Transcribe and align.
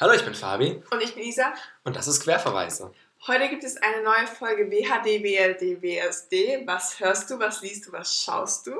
Hallo, 0.00 0.12
ich 0.12 0.24
bin 0.24 0.32
Fabi 0.34 0.80
Und 0.92 1.02
ich 1.02 1.16
bin 1.16 1.24
Isa. 1.24 1.52
und 1.82 1.96
das 1.96 2.06
ist 2.06 2.22
Querverweise. 2.22 2.92
Heute 3.26 3.48
gibt 3.48 3.64
es 3.64 3.76
eine 3.78 4.04
neue 4.04 4.28
Folge 4.28 4.70
WHD, 4.70 5.24
WLD, 5.24 5.82
WSD. 5.82 6.62
Was 6.66 7.00
hörst 7.00 7.28
du, 7.30 7.40
was 7.40 7.62
liest 7.62 7.88
du, 7.88 7.92
was 7.92 8.22
schaust 8.22 8.68
du? 8.68 8.74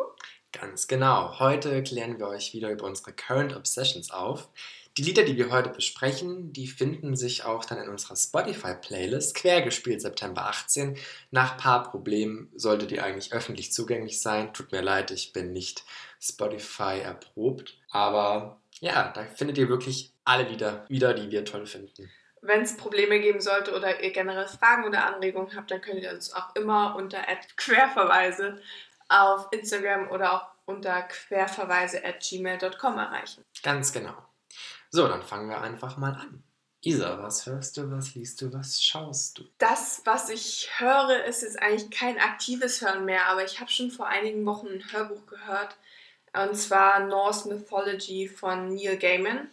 Ganz 0.53 0.87
genau. 0.87 1.41
Heute 1.41 1.83
klären 1.83 2.21
wir 2.21 2.29
euch 2.29 2.55
wieder 2.55 2.71
über 2.71 2.85
unsere 2.87 3.13
Current 3.13 3.57
Obsessions 3.57 4.13
auf. 4.13 4.49
Die 4.97 5.03
Lieder, 5.03 5.25
die 5.25 5.37
wir 5.37 5.51
heute 5.51 5.71
besprechen, 5.71 6.53
die 6.53 6.69
finden 6.69 7.17
sich 7.17 7.45
auch 7.45 7.65
dann 7.65 7.79
in 7.79 7.89
unserer 7.89 8.15
Spotify-Playlist, 8.15 9.35
quergespielt 9.35 10.01
September 10.01 10.47
18. 10.47 10.97
Nach 11.33 11.57
paar 11.57 11.83
Problemen 11.91 12.49
sollte 12.55 12.87
die 12.87 13.01
eigentlich 13.01 13.33
öffentlich 13.33 13.73
zugänglich 13.73 14.23
sein. 14.23 14.55
Tut 14.55 14.71
mir 14.71 14.83
leid, 14.83 15.11
ich 15.11 15.33
bin 15.33 15.53
nicht 15.53 15.85
Spotify 16.21 17.01
erprobt. 17.01 17.77
Aber 17.91 18.61
ja, 18.81 19.11
da 19.13 19.25
findet 19.25 19.59
ihr 19.59 19.69
wirklich 19.69 20.13
alle 20.25 20.45
Lieder 20.45 20.85
wieder, 20.89 21.15
die 21.15 21.31
wir 21.31 21.45
toll 21.45 21.67
finden. 21.67 22.11
Wenn 22.41 22.63
es 22.63 22.77
Probleme 22.77 23.19
geben 23.19 23.41
sollte 23.41 23.75
oder 23.75 24.01
ihr 24.03 24.13
generell 24.13 24.47
Fragen 24.47 24.85
oder 24.85 25.07
Anregungen 25.07 25.57
habt, 25.57 25.71
dann 25.71 25.81
könnt 25.81 26.03
ihr 26.03 26.13
uns 26.13 26.33
auch 26.33 26.55
immer 26.55 26.95
unter 26.97 27.19
Querverweise 27.57 28.61
auf 29.09 29.49
Instagram 29.51 30.09
oder 30.11 30.35
auch 30.35 30.47
unter 30.67 31.03
querverweise 31.03 32.05
at 32.05 32.21
gmail.com 32.21 32.99
erreichen. 32.99 33.45
Ganz 33.63 33.93
genau. 33.93 34.15
So, 34.91 35.09
dann 35.09 35.23
fangen 35.23 35.49
wir 35.49 35.61
einfach 35.61 35.97
mal 35.97 36.13
an. 36.13 36.43
Isa, 36.81 37.21
was 37.21 37.45
hörst 37.47 37.77
du, 37.77 37.91
was 37.91 38.15
liest 38.15 38.41
du, 38.41 38.53
was 38.53 38.81
schaust 38.81 39.39
du? 39.39 39.45
Das, 39.59 40.03
was 40.05 40.29
ich 40.29 40.71
höre, 40.79 41.25
ist 41.25 41.43
jetzt 41.43 41.61
eigentlich 41.61 41.91
kein 41.91 42.19
aktives 42.19 42.81
Hören 42.81 43.05
mehr, 43.05 43.27
aber 43.27 43.45
ich 43.45 43.59
habe 43.61 43.71
schon 43.71 43.91
vor 43.91 44.07
einigen 44.07 44.47
Wochen 44.47 44.69
ein 44.69 44.93
Hörbuch 44.93 45.27
gehört, 45.27 45.77
und 46.35 46.55
zwar 46.57 47.01
Norse 47.07 47.49
Mythology 47.49 48.29
von 48.29 48.75
Neil 48.75 48.97
Gaiman. 48.97 49.49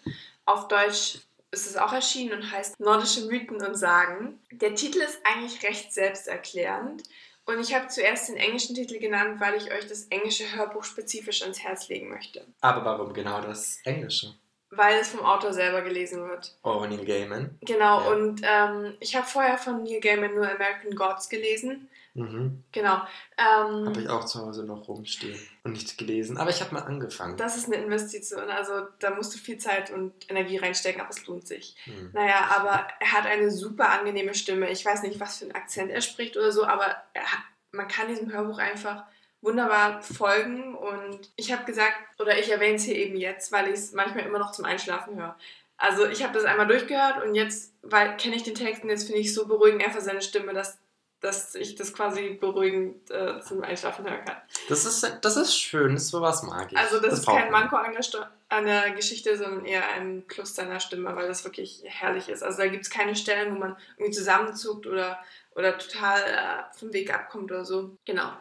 Auf 0.45 0.67
Deutsch 0.67 1.19
ist 1.51 1.67
es 1.67 1.77
auch 1.77 1.93
erschienen 1.93 2.33
und 2.33 2.51
heißt 2.51 2.79
Nordische 2.79 3.21
Mythen 3.27 3.63
und 3.65 3.75
Sagen. 3.75 4.39
Der 4.51 4.75
Titel 4.75 4.99
ist 4.99 5.19
eigentlich 5.23 5.63
recht 5.63 5.93
selbsterklärend 5.93 7.03
und 7.45 7.59
ich 7.59 7.73
habe 7.73 7.87
zuerst 7.87 8.29
den 8.29 8.37
englischen 8.37 8.75
Titel 8.75 8.99
genannt, 8.99 9.39
weil 9.39 9.55
ich 9.55 9.71
euch 9.71 9.87
das 9.87 10.07
englische 10.09 10.55
Hörbuch 10.55 10.83
spezifisch 10.83 11.41
ans 11.43 11.59
Herz 11.63 11.87
legen 11.87 12.09
möchte. 12.09 12.45
Aber 12.61 12.83
warum 12.83 13.13
genau 13.13 13.41
das 13.41 13.79
Englische? 13.85 14.33
Weil 14.71 14.99
es 14.99 15.09
vom 15.09 15.23
Autor 15.23 15.53
selber 15.53 15.81
gelesen 15.83 16.27
wird. 16.27 16.57
Oh, 16.63 16.83
Neil 16.85 17.05
Gaiman. 17.05 17.57
Genau, 17.61 18.01
Ja. 18.01 18.07
und 18.09 18.41
ähm, 18.43 18.97
ich 18.99 19.15
habe 19.15 19.25
vorher 19.25 19.57
von 19.57 19.83
Neil 19.83 20.01
Gaiman 20.01 20.33
nur 20.35 20.49
American 20.51 20.95
Gods 20.95 21.29
gelesen. 21.29 21.87
Mhm. 22.15 22.63
Genau. 22.71 23.01
Ähm, 23.37 23.87
Habe 23.87 24.01
ich 24.01 24.09
auch 24.09 24.23
zu 24.23 24.39
Hause 24.39 24.63
noch 24.63 24.87
rumstehen 24.87 25.37
und 25.63 25.73
nicht 25.73 25.97
gelesen. 25.97 26.37
Aber 26.37 26.49
ich 26.49 26.61
habe 26.61 26.73
mal 26.73 26.83
angefangen. 26.83 27.35
Das 27.35 27.57
ist 27.57 27.65
eine 27.65 27.75
Investition. 27.75 28.49
Also 28.49 28.87
da 28.99 29.13
musst 29.13 29.33
du 29.33 29.37
viel 29.37 29.57
Zeit 29.57 29.91
und 29.91 30.13
Energie 30.29 30.57
reinstecken, 30.57 31.01
aber 31.01 31.09
es 31.09 31.27
lohnt 31.27 31.45
sich. 31.45 31.75
Hm. 31.83 32.11
Naja, 32.13 32.49
aber 32.55 32.87
er 33.01 33.11
hat 33.11 33.25
eine 33.25 33.51
super 33.51 33.89
angenehme 33.89 34.33
Stimme. 34.33 34.69
Ich 34.71 34.85
weiß 34.85 35.03
nicht, 35.03 35.19
was 35.19 35.37
für 35.37 35.45
einen 35.45 35.55
Akzent 35.55 35.91
er 35.91 36.01
spricht 36.01 36.37
oder 36.37 36.53
so, 36.53 36.65
aber 36.65 36.95
er 37.13 37.23
hat, 37.23 37.41
man 37.71 37.89
kann 37.89 38.07
diesem 38.07 38.31
Hörbuch 38.31 38.59
einfach 38.59 39.03
wunderbar 39.41 40.01
folgen. 40.01 40.73
Und 40.73 41.29
ich 41.35 41.51
habe 41.51 41.65
gesagt, 41.65 41.97
oder 42.17 42.39
ich 42.39 42.49
erwähne 42.49 42.75
es 42.75 42.83
hier 42.83 42.95
eben 42.95 43.17
jetzt, 43.17 43.51
weil 43.51 43.67
ich 43.67 43.73
es 43.73 43.91
manchmal 43.91 44.25
immer 44.25 44.39
noch 44.39 44.53
zum 44.53 44.63
Einschlafen 44.63 45.17
höre. 45.17 45.35
Also 45.77 46.07
ich 46.07 46.23
habe 46.23 46.33
das 46.33 46.45
einmal 46.45 46.67
durchgehört 46.67 47.21
und 47.25 47.35
jetzt 47.35 47.75
weil 47.87 48.17
kenne 48.17 48.35
ich 48.35 48.43
den 48.43 48.55
Text 48.55 48.83
und 48.83 48.89
jetzt 48.89 49.05
finde 49.05 49.21
ich 49.21 49.27
es 49.27 49.35
so 49.35 49.47
beruhigend 49.47 49.83
einfach 49.83 50.01
seine 50.01 50.21
Stimme, 50.21 50.53
dass, 50.53 50.77
dass 51.25 51.55
ich 51.55 51.75
das 51.75 51.91
quasi 51.91 52.37
beruhigend 52.39 53.09
äh, 53.09 53.41
zum 53.41 53.63
Einschlafen 53.63 54.05
hören 54.05 54.23
kann. 54.23 54.37
Das, 54.69 54.85
ist, 54.85 55.17
das 55.21 55.37
ist 55.37 55.57
schön, 55.57 55.95
das 55.95 56.09
sowas 56.09 56.43
mag 56.43 56.71
ich. 56.71 56.77
Also 56.77 56.99
das, 56.99 57.15
ist 57.15 57.25
braucht 57.25 57.39
kein 57.39 57.51
man. 57.51 57.63
Manko 57.63 57.77
an 57.77 57.93
der, 57.93 58.03
Sto 58.03 58.19
an 58.49 58.65
der 58.65 58.91
Geschichte, 58.91 59.35
sondern 59.35 59.65
eher 59.65 59.87
ein 59.89 60.23
Plus 60.27 60.55
seiner 60.55 60.79
Stimme, 60.79 61.15
weil 61.15 61.27
das 61.27 61.43
wirklich 61.43 61.81
herrlich 61.85 62.29
ist. 62.29 62.43
Also 62.43 62.59
da 62.59 62.67
gibt 62.67 62.83
es 62.83 62.91
keine 62.91 63.15
Stellen, 63.15 63.55
wo 63.55 63.59
man 63.59 63.75
irgendwie 63.97 64.15
zusammenzuckt 64.15 64.85
oder, 64.85 65.19
oder 65.55 65.77
total 65.77 66.21
äh, 66.21 66.77
vom 66.77 66.93
Weg 66.93 67.11
abkommt 67.11 67.51
oder 67.51 67.65
so. 67.65 67.97
Genau. 68.05 68.31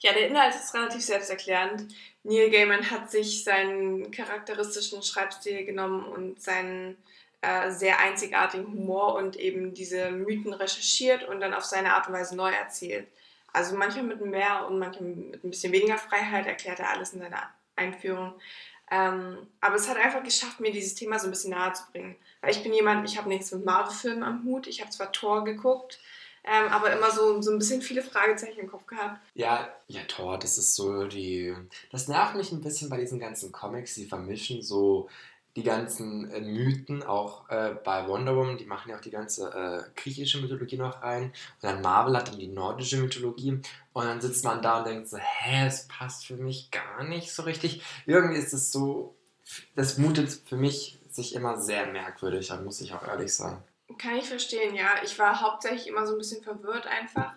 Ja, 0.00 0.12
der 0.12 0.28
Inhalt 0.28 0.54
ist 0.54 0.74
relativ 0.74 1.02
selbsterklärend. 1.02 1.94
Neil 2.24 2.50
Gaiman 2.50 2.90
hat 2.90 3.10
sich 3.10 3.42
seinen 3.42 4.10
charakteristischen 4.10 5.02
Schreibstil 5.02 5.64
genommen 5.64 6.04
und 6.04 6.42
seinen 6.42 6.98
äh, 7.44 7.70
sehr 7.70 8.00
einzigartigen 8.00 8.66
Humor 8.66 9.14
und 9.16 9.36
eben 9.36 9.74
diese 9.74 10.10
Mythen 10.10 10.52
recherchiert 10.52 11.28
und 11.28 11.40
dann 11.40 11.54
auf 11.54 11.64
seine 11.64 11.94
Art 11.94 12.08
und 12.08 12.14
Weise 12.14 12.36
neu 12.36 12.50
erzählt. 12.50 13.06
Also 13.52 13.76
manchmal 13.76 14.04
mit 14.04 14.20
mehr 14.20 14.66
und 14.66 14.78
manchmal 14.78 15.10
mit 15.10 15.44
ein 15.44 15.50
bisschen 15.50 15.72
weniger 15.72 15.98
Freiheit 15.98 16.46
erklärt 16.46 16.80
er 16.80 16.90
alles 16.90 17.12
in 17.12 17.20
seiner 17.20 17.50
Einführung. 17.76 18.34
Ähm, 18.90 19.38
aber 19.60 19.76
es 19.76 19.88
hat 19.88 19.96
einfach 19.96 20.22
geschafft, 20.22 20.60
mir 20.60 20.72
dieses 20.72 20.94
Thema 20.94 21.18
so 21.18 21.26
ein 21.26 21.30
bisschen 21.30 21.50
nahe 21.50 21.72
zu 21.72 21.84
bringen. 21.92 22.16
Weil 22.40 22.50
ich 22.50 22.62
bin 22.62 22.72
jemand, 22.72 23.08
ich 23.08 23.16
habe 23.16 23.28
nichts 23.28 23.52
mit 23.52 23.64
Marvel-Filmen 23.64 24.22
am 24.22 24.44
Hut. 24.44 24.66
Ich 24.66 24.80
habe 24.80 24.90
zwar 24.90 25.12
Thor 25.12 25.44
geguckt, 25.44 26.00
ähm, 26.44 26.68
aber 26.68 26.92
immer 26.92 27.10
so, 27.10 27.40
so 27.40 27.50
ein 27.50 27.58
bisschen 27.58 27.80
viele 27.80 28.02
Fragezeichen 28.02 28.60
im 28.60 28.70
Kopf 28.70 28.86
gehabt. 28.86 29.18
Ja, 29.34 29.72
ja, 29.88 30.02
Thor, 30.06 30.38
das 30.38 30.58
ist 30.58 30.74
so 30.74 31.06
die. 31.06 31.54
Das 31.90 32.08
nervt 32.08 32.36
mich 32.36 32.52
ein 32.52 32.60
bisschen 32.60 32.90
bei 32.90 32.98
diesen 32.98 33.18
ganzen 33.18 33.50
Comics. 33.50 33.94
Die 33.94 34.06
vermischen 34.06 34.62
so 34.62 35.08
die 35.56 35.62
ganzen 35.62 36.30
äh, 36.30 36.40
Mythen, 36.40 37.02
auch 37.04 37.48
äh, 37.48 37.76
bei 37.84 38.08
Wonder 38.08 38.34
Woman, 38.36 38.58
die 38.58 38.66
machen 38.66 38.90
ja 38.90 38.96
auch 38.96 39.00
die 39.00 39.10
ganze 39.10 39.50
äh, 39.50 40.00
griechische 40.00 40.40
Mythologie 40.40 40.76
noch 40.76 41.02
rein. 41.02 41.24
Und 41.24 41.32
dann 41.62 41.80
Marvel 41.80 42.16
hat 42.16 42.28
dann 42.28 42.38
die 42.38 42.48
nordische 42.48 42.96
Mythologie. 42.96 43.60
Und 43.92 44.04
dann 44.04 44.20
sitzt 44.20 44.44
man 44.44 44.62
da 44.62 44.78
und 44.78 44.88
denkt 44.88 45.08
so, 45.08 45.16
hä, 45.16 45.66
es 45.66 45.86
passt 45.86 46.26
für 46.26 46.36
mich 46.36 46.70
gar 46.72 47.04
nicht 47.04 47.32
so 47.32 47.44
richtig. 47.44 47.82
Irgendwie 48.06 48.38
ist 48.38 48.52
es 48.52 48.72
so, 48.72 49.16
das 49.76 49.98
mutet 49.98 50.30
für 50.30 50.56
mich 50.56 50.98
sich 51.10 51.34
immer 51.34 51.60
sehr 51.60 51.86
merkwürdig 51.86 52.50
an, 52.50 52.64
muss 52.64 52.80
ich 52.80 52.92
auch 52.92 53.06
ehrlich 53.06 53.32
sagen. 53.32 53.62
Kann 53.98 54.16
ich 54.16 54.28
verstehen, 54.28 54.74
ja. 54.74 54.88
Ich 55.04 55.16
war 55.20 55.40
hauptsächlich 55.40 55.86
immer 55.86 56.04
so 56.06 56.14
ein 56.14 56.18
bisschen 56.18 56.42
verwirrt 56.42 56.86
einfach. 56.88 57.34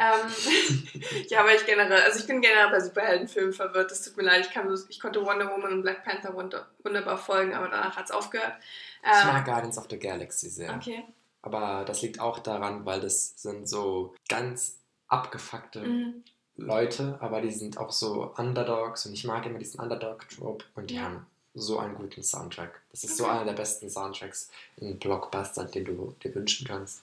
Ähm, 0.00 0.30
ja, 1.28 1.44
weil 1.44 1.56
ich 1.56 1.66
generell, 1.66 2.00
also 2.02 2.18
ich 2.20 2.26
bin 2.26 2.40
generell 2.40 2.70
bei 2.70 2.80
Superheldenfilmen 2.80 3.52
verwirrt. 3.52 3.90
Das 3.90 4.02
tut 4.02 4.16
mir 4.16 4.22
leid, 4.22 4.46
ich, 4.46 4.50
kann, 4.52 4.72
ich 4.88 4.98
konnte 4.98 5.24
Wonder 5.24 5.50
Woman 5.50 5.72
und 5.74 5.82
Black 5.82 6.04
Panther 6.04 6.34
wunder, 6.34 6.66
wunderbar 6.82 7.18
folgen, 7.18 7.54
aber 7.54 7.68
danach 7.68 7.96
hat 7.96 8.06
es 8.06 8.10
aufgehört. 8.10 8.54
Ich 9.02 9.08
Ähm, 9.22 9.26
mag 9.28 9.44
Guardians 9.44 9.76
of 9.78 9.86
the 9.90 9.98
Galaxy 9.98 10.48
sehr. 10.48 10.74
okay. 10.74 11.04
Aber 11.42 11.84
das 11.86 12.02
liegt 12.02 12.20
auch 12.20 12.38
daran, 12.38 12.84
weil 12.86 13.00
das 13.00 13.34
sind 13.40 13.68
so 13.68 14.14
ganz 14.28 14.76
abgefuckte 15.08 15.80
Mhm. 15.80 16.24
Leute, 16.56 17.16
aber 17.20 17.40
die 17.40 17.50
sind 17.52 17.78
auch 17.78 17.90
so 17.90 18.34
Underdogs 18.36 19.06
und 19.06 19.14
ich 19.14 19.24
mag 19.24 19.46
immer 19.46 19.58
diesen 19.58 19.80
Underdog-Trope 19.80 20.64
und 20.74 20.90
die 20.90 20.96
Ja. 20.96 21.02
haben 21.04 21.26
so 21.54 21.78
einen 21.78 21.94
guten 21.94 22.22
Soundtrack. 22.22 22.80
Das 22.90 23.02
ist 23.04 23.16
so 23.16 23.24
Okay. 23.24 23.32
einer 23.32 23.44
der 23.46 23.52
besten 23.54 23.88
Soundtracks 23.88 24.50
in 24.76 24.98
Blockbustern, 24.98 25.70
den 25.70 25.84
du 25.86 26.14
dir 26.22 26.34
wünschen 26.34 26.66
kannst. 26.66 27.02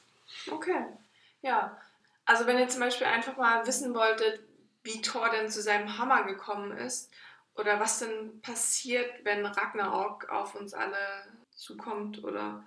Okay, 0.51 0.85
ja. 1.41 1.75
Also 2.27 2.45
wenn 2.45 2.59
ihr 2.59 2.67
zum 2.67 2.81
Beispiel 2.81 3.07
einfach 3.07 3.37
mal 3.37 3.65
wissen 3.65 3.95
wolltet, 3.95 4.41
wie 4.83 5.01
Thor 5.01 5.29
denn 5.29 5.49
zu 5.49 5.61
seinem 5.61 5.97
Hammer 5.97 6.25
gekommen 6.25 6.77
ist 6.77 7.09
oder 7.55 7.79
was 7.79 7.99
denn 7.99 8.41
passiert, 8.41 9.09
wenn 9.23 9.45
Ragnarok 9.45 10.29
auf 10.29 10.53
uns 10.53 10.73
alle 10.73 10.97
zukommt 11.55 12.23
oder 12.25 12.65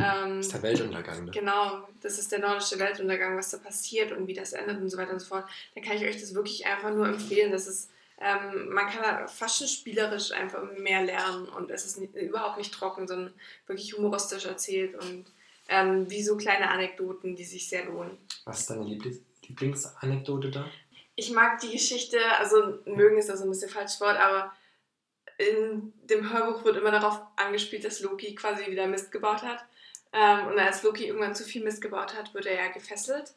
ähm, 0.00 0.38
Das 0.38 0.46
ist 0.46 0.52
der 0.52 0.62
Weltuntergang. 0.62 1.24
Ne? 1.24 1.30
genau, 1.30 1.88
das 2.02 2.18
ist 2.18 2.32
der 2.32 2.40
nordische 2.40 2.80
Weltuntergang, 2.80 3.36
was 3.36 3.50
da 3.50 3.58
passiert 3.58 4.10
und 4.10 4.26
wie 4.26 4.34
das 4.34 4.52
endet 4.52 4.80
und 4.80 4.90
so 4.90 4.98
weiter 4.98 5.12
und 5.12 5.20
so 5.20 5.26
fort, 5.26 5.48
dann 5.74 5.84
kann 5.84 5.96
ich 5.96 6.04
euch 6.04 6.20
das 6.20 6.34
wirklich 6.34 6.66
einfach 6.66 6.90
nur 6.90 7.06
empfehlen. 7.06 7.52
Das 7.52 7.68
ist, 7.68 7.90
ähm, 8.20 8.70
man 8.70 8.88
kann 8.88 9.02
da 9.02 9.28
fast 9.28 9.58
schon 9.58 9.68
spielerisch 9.68 10.32
einfach 10.32 10.64
mehr 10.76 11.04
lernen 11.04 11.48
und 11.48 11.70
es 11.70 11.84
ist 11.84 12.00
nicht, 12.00 12.16
überhaupt 12.16 12.58
nicht 12.58 12.74
trocken, 12.74 13.06
sondern 13.06 13.32
wirklich 13.68 13.96
humoristisch 13.96 14.46
erzählt 14.46 14.96
und 14.96 15.26
ähm, 15.68 16.10
wie 16.10 16.22
so 16.24 16.36
kleine 16.36 16.68
Anekdoten, 16.70 17.36
die 17.36 17.44
sich 17.44 17.68
sehr 17.68 17.84
lohnen. 17.84 18.18
Was 18.48 18.60
ist 18.60 18.70
deine 18.70 18.84
Lieblings 18.84 19.20
Lieblingsanekdote 19.46 20.50
da? 20.50 20.70
Ich 21.16 21.30
mag 21.32 21.60
die 21.60 21.70
Geschichte, 21.70 22.18
also 22.38 22.78
mögen 22.86 23.18
ist 23.18 23.28
da 23.28 23.36
so 23.36 23.44
ein 23.44 23.50
bisschen 23.50 23.68
falsch 23.70 24.00
Wort, 24.00 24.16
aber 24.16 24.52
in 25.36 25.92
dem 26.04 26.32
Hörbuch 26.32 26.64
wird 26.64 26.78
immer 26.78 26.90
darauf 26.90 27.20
angespielt, 27.36 27.84
dass 27.84 28.00
Loki 28.00 28.34
quasi 28.34 28.70
wieder 28.70 28.86
Mist 28.86 29.12
gebaut 29.12 29.42
hat. 29.42 29.64
Ähm, 30.12 30.46
und 30.46 30.58
als 30.58 30.82
Loki 30.82 31.06
irgendwann 31.06 31.34
zu 31.34 31.44
viel 31.44 31.62
Mist 31.62 31.82
gebaut 31.82 32.14
hat, 32.16 32.32
wird 32.32 32.46
er 32.46 32.54
ja 32.56 32.68
gefesselt. 32.72 33.34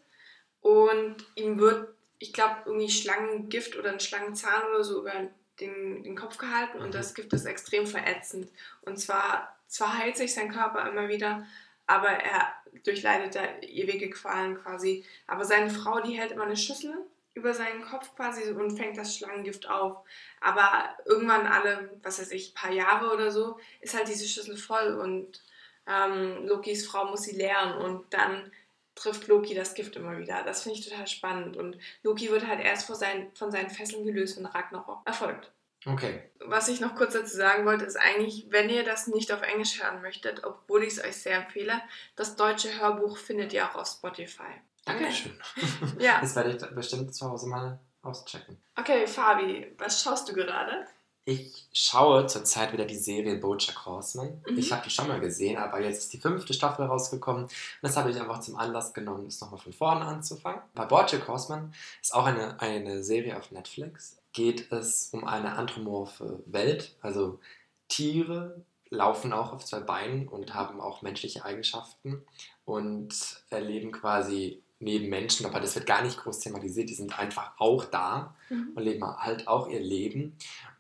Und 0.62 1.18
ihm 1.36 1.60
wird, 1.60 1.90
ich 2.20 2.32
glaube, 2.32 2.58
irgendwie 2.66 2.90
Schlangengift 2.90 3.76
oder 3.76 3.92
ein 3.92 4.00
Schlangenzahn 4.00 4.64
oder 4.70 4.84
so 4.84 5.02
über 5.02 5.12
den, 5.60 6.04
den 6.04 6.16
Kopf 6.16 6.38
gehalten. 6.38 6.80
Und 6.80 6.88
Mhm. 6.88 6.92
das 6.94 7.14
Gift 7.14 7.34
ist 7.34 7.46
extrem 7.46 7.86
verätzend. 7.86 8.50
Und 8.82 8.98
zwar, 8.98 9.60
zwar 9.68 9.98
heilt 9.98 10.16
sich 10.16 10.34
sein 10.34 10.52
Körper 10.52 10.90
immer 10.90 11.10
wieder, 11.10 11.46
aber 11.92 12.08
er 12.08 12.54
durchleidet 12.86 13.36
da 13.36 13.42
ewige 13.62 14.10
Qualen 14.10 14.56
quasi. 14.56 15.04
Aber 15.28 15.44
seine 15.44 15.70
Frau, 15.70 16.00
die 16.00 16.18
hält 16.18 16.32
immer 16.32 16.46
eine 16.46 16.56
Schüssel 16.56 16.94
über 17.34 17.54
seinen 17.54 17.82
Kopf 17.84 18.16
quasi 18.16 18.50
und 18.50 18.78
fängt 18.78 18.98
das 18.98 19.18
Schlangengift 19.18 19.70
auf. 19.70 19.98
Aber 20.40 20.96
irgendwann 21.06 21.48
alle, 21.48 21.90
was 22.02 22.20
weiß 22.20 22.32
ich, 22.32 22.56
paar 22.56 22.72
Jahre 22.72 23.14
oder 23.14 23.30
so, 23.30 23.60
ist 23.82 23.94
halt 23.94 24.08
diese 24.08 24.26
Schüssel 24.26 24.56
voll 24.56 25.00
und 25.00 25.44
ähm, 25.86 26.48
Lokis 26.48 26.88
Frau 26.88 27.10
muss 27.10 27.24
sie 27.24 27.36
leeren 27.36 27.74
und 27.82 28.14
dann 28.14 28.50
trifft 28.96 29.28
Loki 29.28 29.54
das 29.54 29.74
Gift 29.74 29.98
immer 29.98 30.18
wieder. 30.18 30.44
Das 30.44 30.64
finde 30.64 30.80
ich 30.80 30.88
total 30.88 31.08
spannend. 31.08 31.58
Und 31.58 31.78
Loki 32.04 32.32
wird 32.32 32.48
halt 32.48 32.62
erst 32.64 32.88
vor 32.88 32.96
seinen, 32.96 33.36
von 33.36 33.52
seinen 33.52 33.70
Fesseln 33.70 34.06
gelöst, 34.06 34.38
wenn 34.38 34.46
Ragnarok 34.46 35.02
erfolgt. 35.06 35.52
Okay. 35.86 36.22
Was 36.46 36.68
ich 36.68 36.80
noch 36.80 36.96
kurz 36.96 37.14
dazu 37.14 37.36
sagen 37.36 37.66
wollte, 37.66 37.86
ist 37.86 37.98
eigentlich, 37.98 38.48
wenn 38.50 38.70
ihr 38.70 38.84
das 38.84 39.08
nicht 39.08 39.32
auf 39.32 39.42
Englisch 39.42 39.82
hören 39.82 40.02
möchtet, 40.02 40.44
obwohl 40.44 40.84
ich 40.84 40.94
es 40.94 41.04
euch 41.04 41.18
sehr 41.18 41.38
empfehle, 41.38 41.82
das 42.16 42.36
deutsche 42.36 42.80
Hörbuch 42.80 43.18
findet 43.18 43.54
ihr 43.54 43.68
auch 43.68 43.76
auf 43.76 43.88
Spotify. 43.88 44.62
Dankeschön. 44.86 45.38
Ja. 46.00 46.20
Das 46.22 46.36
werde 46.36 46.52
ich 46.52 46.76
bestimmt 46.76 47.14
zu 47.14 47.30
Hause 47.30 47.48
mal 47.48 47.80
auschecken. 48.02 48.58
Okay, 48.76 49.06
Fabi, 49.06 49.76
was 49.78 50.02
schaust 50.02 50.28
du 50.30 50.34
gerade? 50.34 50.88
Ich 51.24 51.68
schaue 51.72 52.26
zurzeit 52.26 52.74
wieder 52.74 52.86
die 52.86 52.98
Serie 52.98 53.38
Bojack 53.38 53.86
Horseman. 53.86 54.44
Mhm. 54.48 54.58
Ich 54.58 54.72
habe 54.72 54.82
die 54.84 54.90
schon 54.90 55.08
mal 55.08 55.20
gesehen, 55.20 55.58
aber 55.58 55.80
jetzt 55.80 56.00
ist 56.00 56.14
die 56.14 56.18
fünfte 56.18 56.54
Staffel 56.54 56.86
rausgekommen. 56.88 57.44
Und 57.44 57.52
das 57.84 57.96
habe 57.96 58.10
ich 58.10 58.20
einfach 58.20 58.40
zum 58.40 58.56
Anlass 58.56 58.92
genommen, 58.94 59.26
das 59.26 59.40
nochmal 59.40 59.60
von 59.60 59.72
vorne 59.72 60.06
anzufangen. 60.06 60.62
Bei 60.74 60.86
Bojack 60.86 61.28
Horseman 61.28 61.74
ist 62.02 62.16
auch 62.16 62.26
eine, 62.26 62.60
eine 62.60 63.04
Serie 63.04 63.38
auf 63.38 63.52
Netflix. 63.52 64.18
Geht 64.34 64.72
es 64.72 65.10
um 65.12 65.26
eine 65.26 65.54
anthropomorphe 65.58 66.42
Welt. 66.46 66.96
Also 67.02 67.40
Tiere 67.88 68.64
laufen 68.90 69.34
auch 69.34 69.54
auf 69.54 69.66
zwei 69.66 69.80
Beinen 69.82 70.28
und 70.28 70.54
haben 70.54 70.80
auch 70.82 71.02
menschliche 71.02 71.44
Eigenschaften 71.46 72.22
und 72.66 73.14
erleben 73.50 73.92
quasi 73.92 74.62
neben 74.80 75.10
Menschen, 75.10 75.46
aber 75.46 75.60
das 75.60 75.76
wird 75.76 75.86
gar 75.86 76.02
nicht 76.04 76.18
groß 76.18 76.40
thematisiert. 76.40 76.90
Die 76.90 76.96
sind 76.96 77.18
einfach 77.20 77.54
auch 77.60 77.86
da 77.86 78.36
Mhm. 78.50 78.72
und 78.76 78.84
leben 78.84 79.06
halt 79.06 79.48
auch 79.48 79.68
ihr 79.70 79.80
Leben. 79.80 80.36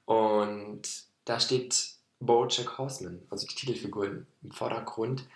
Und 0.06 0.81
da 1.25 1.39
steht 1.39 1.94
Bojack 2.19 2.77
Horseman, 2.77 3.21
also 3.30 3.48
die 3.48 3.56
Titelfigur 3.56 4.06
im- 4.07 4.27
Vordergrund. 4.51 5.27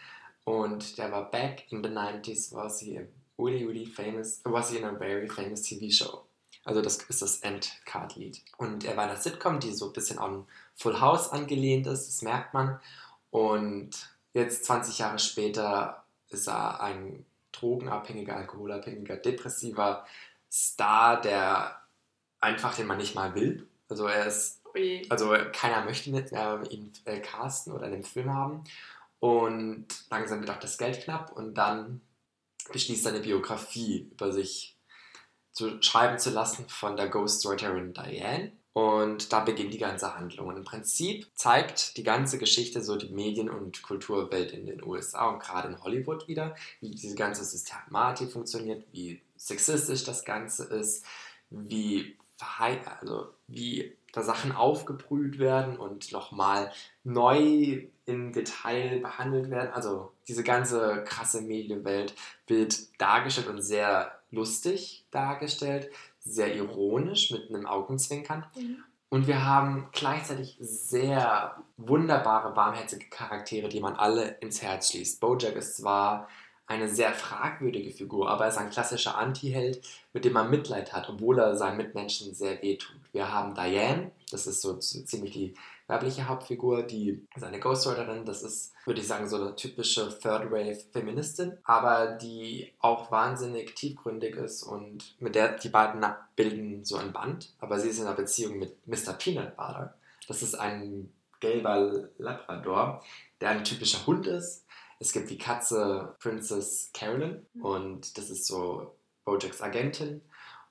Und 0.44 0.98
der 0.98 1.12
war 1.12 1.32
back 1.32 1.72
in 1.72 1.84
the 1.84 1.90
90s, 1.90 2.54
was 2.54 2.80
he 2.80 2.98
a 3.00 3.04
really, 3.40 3.64
really 3.66 3.86
famous, 3.86 4.42
was 4.44 4.72
he 4.72 4.78
in 4.78 4.84
a 4.86 4.96
very 4.96 5.28
famous 5.28 5.62
TV 5.62 5.90
show. 5.92 6.25
Also 6.66 6.82
das 6.82 6.98
ist 6.98 7.22
das 7.22 7.38
Endcard-Lied. 7.38 8.42
Und 8.58 8.84
er 8.84 8.98
war 8.98 9.06
in 9.06 9.12
einer 9.12 9.22
Sitcom, 9.22 9.60
die 9.60 9.74
so 9.74 9.88
ein 9.88 9.94
bisschen 9.94 10.20
an 10.20 10.46
Full 10.76 11.00
House 11.00 11.30
angelehnt 11.30 11.88
ist, 11.88 12.08
das 12.08 12.22
merkt 12.24 12.54
man. 12.54 12.80
Und 13.30 13.92
jetzt 14.34 14.66
20 14.66 14.98
Jahre 14.98 15.20
später 15.20 16.04
ist 16.30 16.48
er 16.48 16.82
ein 16.82 17.26
drogenabhängiger, 17.52 18.36
alkoholabhängiger, 18.36 19.18
depressiver 19.18 20.06
Star, 20.52 21.22
der 21.22 21.80
einfach 22.40 22.76
den 22.76 22.88
man 22.88 22.98
nicht 22.98 23.16
mal 23.16 23.36
will. 23.36 23.68
Also 23.88 24.08
er 24.08 24.26
ist 24.26 24.62
also 25.10 25.34
keiner 25.54 25.86
möchte 25.86 26.12
mit 26.12 26.32
äh, 26.34 26.62
ihn 26.70 26.92
äh, 27.06 27.20
casten 27.20 27.74
oder 27.74 27.88
in 27.88 27.94
einem 27.94 28.04
Film 28.04 28.34
haben. 28.34 28.64
Und 29.20 29.88
langsam 30.10 30.42
wird 30.42 30.50
auch 30.50 30.60
das 30.60 30.78
Geld 30.78 31.02
knapp 31.04 31.32
und 31.32 31.56
dann 31.56 32.02
beschließt 32.72 33.06
er 33.06 33.14
eine 33.14 33.22
Biografie 33.22 34.10
über 34.12 34.32
sich 34.32 34.75
zu 35.56 35.82
schreiben 35.82 36.20
zu 36.20 36.30
lassen 36.30 36.66
von 36.68 36.98
der 36.98 37.08
Ghostwriterin 37.10 37.94
Diane. 37.94 38.52
Und 38.74 39.32
da 39.32 39.40
beginnt 39.40 39.74
die 39.74 39.80
ganze 39.80 40.18
Handlung. 40.18 40.48
Und 40.50 40.58
im 40.58 40.66
Prinzip 40.66 41.28
zeigt 41.34 41.96
die 41.96 42.04
ganze 42.04 42.38
Geschichte 42.38 42.84
so 42.84 42.98
die 42.98 43.08
Medien- 43.08 43.50
und 43.50 43.82
Kulturwelt 43.82 44.52
in 44.52 44.66
den 44.66 44.84
USA 44.84 45.30
und 45.30 45.40
gerade 45.40 45.70
in 45.70 45.82
Hollywood 45.82 46.28
wieder, 46.28 46.56
wie 46.82 46.92
diese 46.92 47.16
ganze 47.16 47.46
Systematik 47.46 48.34
funktioniert, 48.34 48.84
wie 48.92 49.22
sexistisch 49.38 50.04
das 50.04 50.26
Ganze 50.26 50.66
ist, 50.66 51.06
wie, 51.50 52.18
also 53.00 53.30
wie 53.48 53.96
da 54.12 54.24
Sachen 54.24 54.52
aufgebrüht 54.52 55.40
werden 55.40 55.78
und 55.78 56.12
nochmal 56.12 56.70
neu 57.06 57.88
im 58.06 58.34
Detail 58.34 59.00
behandelt 59.00 59.50
werden. 59.50 59.72
Also 59.72 60.12
diese 60.28 60.44
ganze 60.44 61.06
krasse 61.06 61.42
Medienwelt 61.42 62.14
wird 62.48 63.00
dargestellt 63.00 63.48
und 63.48 63.62
sehr 63.62 64.20
lustig 64.36 65.08
dargestellt, 65.12 65.90
sehr 66.20 66.56
ironisch 66.56 67.32
mit 67.32 67.50
einem 67.50 67.66
Augenzwinkern. 67.66 68.46
Mhm. 68.56 68.84
Und 69.10 69.28
wir 69.28 69.46
haben 69.46 69.88
gleichzeitig 69.92 70.58
sehr 70.60 71.56
wunderbare, 71.78 72.56
warmherzige 72.56 73.08
Charaktere, 73.10 73.70
die 73.70 73.80
man 73.80 73.96
alle 73.96 74.38
ins 74.42 74.62
Herz 74.62 74.92
schließt. 74.92 75.22
Bojack 75.22 75.56
ist 75.56 75.78
zwar 75.78 76.28
eine 76.68 76.90
sehr 76.90 77.14
fragwürdige 77.14 77.92
Figur, 77.92 78.30
aber 78.30 78.46
er 78.46 78.50
ist 78.50 78.58
ein 78.58 78.72
klassischer 78.72 79.18
Anti-Held, 79.18 79.82
mit 80.14 80.26
dem 80.26 80.34
man 80.34 80.50
Mitleid 80.50 80.94
hat, 80.94 81.08
obwohl 81.10 81.40
er 81.40 81.56
seinen 81.56 81.78
Mitmenschen 81.78 82.34
sehr 82.34 82.62
wehtut. 82.62 83.00
Wir 83.12 83.32
haben 83.32 83.54
Diane, 83.54 84.12
das 84.32 84.48
ist 84.48 84.62
so 84.62 84.78
ziemlich 84.78 85.32
die 85.32 85.54
weibliche 85.88 86.28
Hauptfigur, 86.28 86.84
die 86.84 87.28
seine 87.36 87.60
Ghostwriterin, 87.60 88.26
das 88.26 88.42
ist, 88.44 88.74
würde 88.86 89.02
ich 89.02 89.08
sagen, 89.08 89.28
so 89.28 89.38
eine 89.38 89.56
typische 89.56 90.10
Third-Wave-Feministin, 90.20 91.58
aber 91.64 92.14
die 92.14 92.74
auch 92.80 93.12
wahnsinnig 93.12 93.76
tiefgründig 93.76 94.36
ist 94.36 94.64
und 94.64 95.16
mit 95.20 95.36
der 95.36 95.58
die 95.58 95.70
beiden 95.70 96.04
bilden 96.36 96.84
so 96.84 96.98
ein 96.98 97.14
Band, 97.14 97.54
aber 97.60 97.80
sie 97.80 97.90
ist 97.90 98.00
in 98.00 98.08
einer 98.08 98.16
Beziehung 98.16 98.58
mit 98.58 98.88
Mr. 98.88 99.14
Peanut 99.14 99.56
Butter. 99.56 99.96
Das 100.28 100.42
ist 100.42 100.56
ein 100.56 101.12
gelber 101.40 102.10
Labrador, 102.18 103.04
der 103.42 103.50
ein 103.50 103.64
typischer 103.64 104.06
Hund 104.08 104.26
ist. 104.26 104.66
Es 105.00 105.12
gibt 105.12 105.30
die 105.30 105.38
Katze 105.38 106.16
Princess 106.20 106.90
Carolyn 106.94 107.46
und 107.62 108.18
das 108.18 108.30
ist 108.30 108.48
so 108.48 108.96
Bojacks 109.26 109.62
Agentin. 109.62 110.22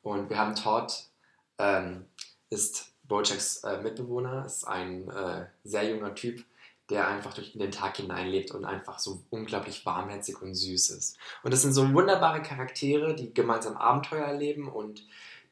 Und 0.02 0.28
wir 0.28 0.38
haben 0.38 0.54
Todd, 0.54 0.92
ähm, 1.58 2.06
ist 2.50 2.93
Bojacks 3.04 3.62
äh, 3.64 3.80
Mitbewohner, 3.82 4.44
ist 4.44 4.64
ein 4.64 5.08
äh, 5.08 5.46
sehr 5.62 5.88
junger 5.90 6.14
Typ, 6.14 6.44
der 6.90 7.08
einfach 7.08 7.32
durch 7.32 7.52
den 7.52 7.70
Tag 7.70 7.96
hineinlebt 7.96 8.50
und 8.50 8.64
einfach 8.64 8.98
so 8.98 9.22
unglaublich 9.30 9.86
warmherzig 9.86 10.40
und 10.42 10.54
süß 10.54 10.90
ist. 10.90 11.16
Und 11.42 11.52
das 11.52 11.62
sind 11.62 11.72
so 11.72 11.92
wunderbare 11.94 12.42
Charaktere, 12.42 13.14
die 13.14 13.32
gemeinsam 13.32 13.76
Abenteuer 13.76 14.26
erleben 14.26 14.68
und 14.68 15.06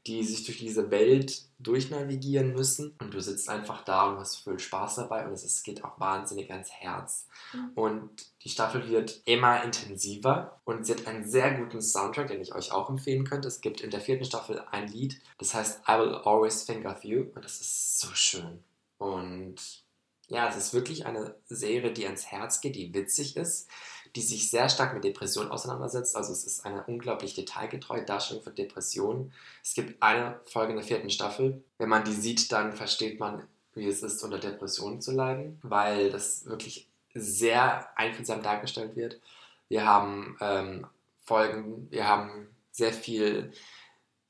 die 0.06 0.24
sich 0.24 0.44
durch 0.44 0.58
diese 0.58 0.90
Welt 0.90 1.42
durchnavigieren 1.60 2.52
müssen. 2.52 2.96
Und 3.00 3.14
du 3.14 3.20
sitzt 3.20 3.48
einfach 3.48 3.84
da 3.84 4.10
und 4.10 4.18
hast 4.18 4.42
viel 4.42 4.58
Spaß 4.58 4.96
dabei 4.96 5.26
und 5.26 5.32
es 5.32 5.62
geht 5.62 5.84
auch 5.84 6.00
wahnsinnig 6.00 6.50
ans 6.50 6.72
Herz. 6.72 7.28
Mhm. 7.52 7.70
Und 7.74 8.10
die 8.42 8.48
Staffel 8.48 8.88
wird 8.88 9.22
immer 9.26 9.62
intensiver 9.62 10.60
und 10.64 10.84
sie 10.84 10.94
hat 10.94 11.06
einen 11.06 11.28
sehr 11.28 11.54
guten 11.54 11.80
Soundtrack, 11.80 12.28
den 12.28 12.40
ich 12.40 12.54
euch 12.54 12.72
auch 12.72 12.90
empfehlen 12.90 13.24
könnte. 13.24 13.48
Es 13.48 13.60
gibt 13.60 13.80
in 13.80 13.90
der 13.90 14.00
vierten 14.00 14.24
Staffel 14.24 14.64
ein 14.70 14.88
Lied, 14.88 15.20
das 15.38 15.54
heißt 15.54 15.82
I 15.88 15.92
Will 15.92 16.14
Always 16.14 16.66
Think 16.66 16.84
of 16.84 17.04
You 17.04 17.26
und 17.34 17.44
das 17.44 17.60
ist 17.60 18.00
so 18.00 18.08
schön. 18.14 18.64
Und 18.98 19.84
ja, 20.28 20.48
es 20.48 20.56
ist 20.56 20.74
wirklich 20.74 21.06
eine 21.06 21.34
Serie, 21.46 21.92
die 21.92 22.06
ans 22.06 22.26
Herz 22.26 22.60
geht, 22.60 22.74
die 22.74 22.94
witzig 22.94 23.36
ist, 23.36 23.68
die 24.14 24.22
sich 24.22 24.50
sehr 24.50 24.68
stark 24.68 24.94
mit 24.94 25.04
Depressionen 25.04 25.50
auseinandersetzt. 25.50 26.16
Also 26.16 26.32
es 26.32 26.44
ist 26.44 26.66
eine 26.66 26.84
unglaublich 26.84 27.34
detailgetreue 27.34 28.04
Darstellung 28.04 28.42
von 28.42 28.54
Depressionen. 28.54 29.32
Es 29.62 29.74
gibt 29.74 30.02
eine 30.02 30.40
Folge 30.44 30.72
in 30.72 30.78
der 30.78 30.86
vierten 30.86 31.10
Staffel. 31.10 31.62
Wenn 31.78 31.88
man 31.88 32.04
die 32.04 32.12
sieht, 32.12 32.52
dann 32.52 32.74
versteht 32.74 33.20
man, 33.20 33.46
wie 33.74 33.88
es 33.88 34.02
ist, 34.02 34.22
unter 34.22 34.38
Depressionen 34.38 35.00
zu 35.00 35.12
leiden, 35.12 35.58
weil 35.62 36.10
das 36.10 36.44
wirklich 36.44 36.88
sehr 37.14 37.88
einfühlsam 37.98 38.42
dargestellt 38.42 38.96
wird. 38.96 39.20
Wir 39.68 39.86
haben 39.86 40.36
ähm, 40.40 40.86
Folgen, 41.24 41.90
wir 41.90 42.06
haben 42.06 42.48
sehr 42.70 42.92
viel 42.92 43.52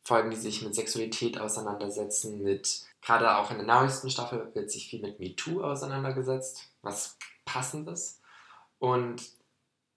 Folgen, 0.00 0.30
die 0.30 0.36
sich 0.36 0.62
mit 0.62 0.74
Sexualität 0.74 1.40
auseinandersetzen, 1.40 2.42
mit 2.42 2.84
gerade 3.00 3.36
auch 3.36 3.50
in 3.50 3.58
der 3.58 3.66
neuesten 3.66 4.10
Staffel 4.10 4.50
wird 4.54 4.70
sich 4.70 4.88
viel 4.88 5.00
mit 5.00 5.18
MeToo 5.20 5.62
auseinandergesetzt, 5.62 6.70
was 6.82 7.16
passend 7.44 7.88
ist. 7.88 8.20
Und 8.78 9.22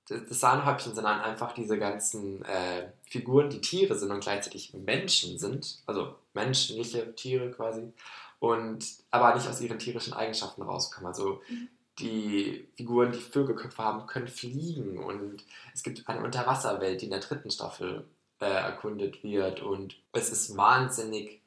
das 0.08 0.40
Sahnehäubchen 0.40 0.94
sind 0.94 1.04
dann 1.04 1.22
einfach 1.22 1.54
diese 1.54 1.78
ganzen 1.80 2.44
äh, 2.46 2.92
Figuren, 3.10 3.50
die 3.50 3.62
Tiere 3.62 3.96
sind 3.96 4.12
und 4.12 4.22
gleichzeitig 4.22 4.74
Menschen 4.74 5.40
sind, 5.40 5.80
also 5.86 6.16
menschliche 6.34 7.16
Tiere 7.16 7.52
quasi, 7.52 7.92
und 8.40 8.86
aber 9.12 9.34
nicht 9.36 9.48
aus 9.48 9.62
ihren 9.62 9.80
tierischen 9.80 10.14
Eigenschaften 10.14 10.62
rauskommen. 10.62 11.08
Also 11.08 11.42
Mhm. 11.50 11.70
die 12.00 12.68
Figuren, 12.76 13.12
die 13.12 13.20
Vögelköpfe 13.20 13.82
haben, 13.84 14.06
können 14.06 14.28
fliegen 14.28 14.98
und 14.98 15.44
es 15.74 15.82
gibt 15.84 16.08
eine 16.08 16.24
Unterwasserwelt, 16.24 17.02
die 17.02 17.06
in 17.06 17.12
der 17.12 17.22
dritten 17.22 17.50
Staffel 17.52 18.06
äh, 18.40 18.46
erkundet 18.46 19.24
wird 19.24 19.62
und 19.62 19.96
es 20.12 20.30
ist 20.30 20.58
wahnsinnig 20.58 21.42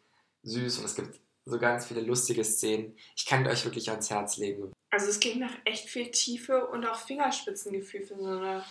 süß 0.44 0.78
und 0.78 0.84
es 0.86 0.94
gibt 0.94 1.20
so 1.48 1.58
ganz 1.58 1.86
viele 1.86 2.02
lustige 2.02 2.44
Szenen. 2.44 2.96
Ich 3.16 3.26
kann 3.26 3.46
euch 3.46 3.64
wirklich 3.64 3.90
ans 3.90 4.10
Herz 4.10 4.36
legen. 4.36 4.72
Also 4.90 5.08
es 5.08 5.20
klingt 5.20 5.40
nach 5.40 5.54
echt 5.64 5.88
viel 5.88 6.10
Tiefe 6.10 6.66
und 6.68 6.86
auch 6.86 6.96
Fingerspitzengefühl 6.98 8.02
für 8.02 8.16
so 8.16 8.26
eine 8.26 8.64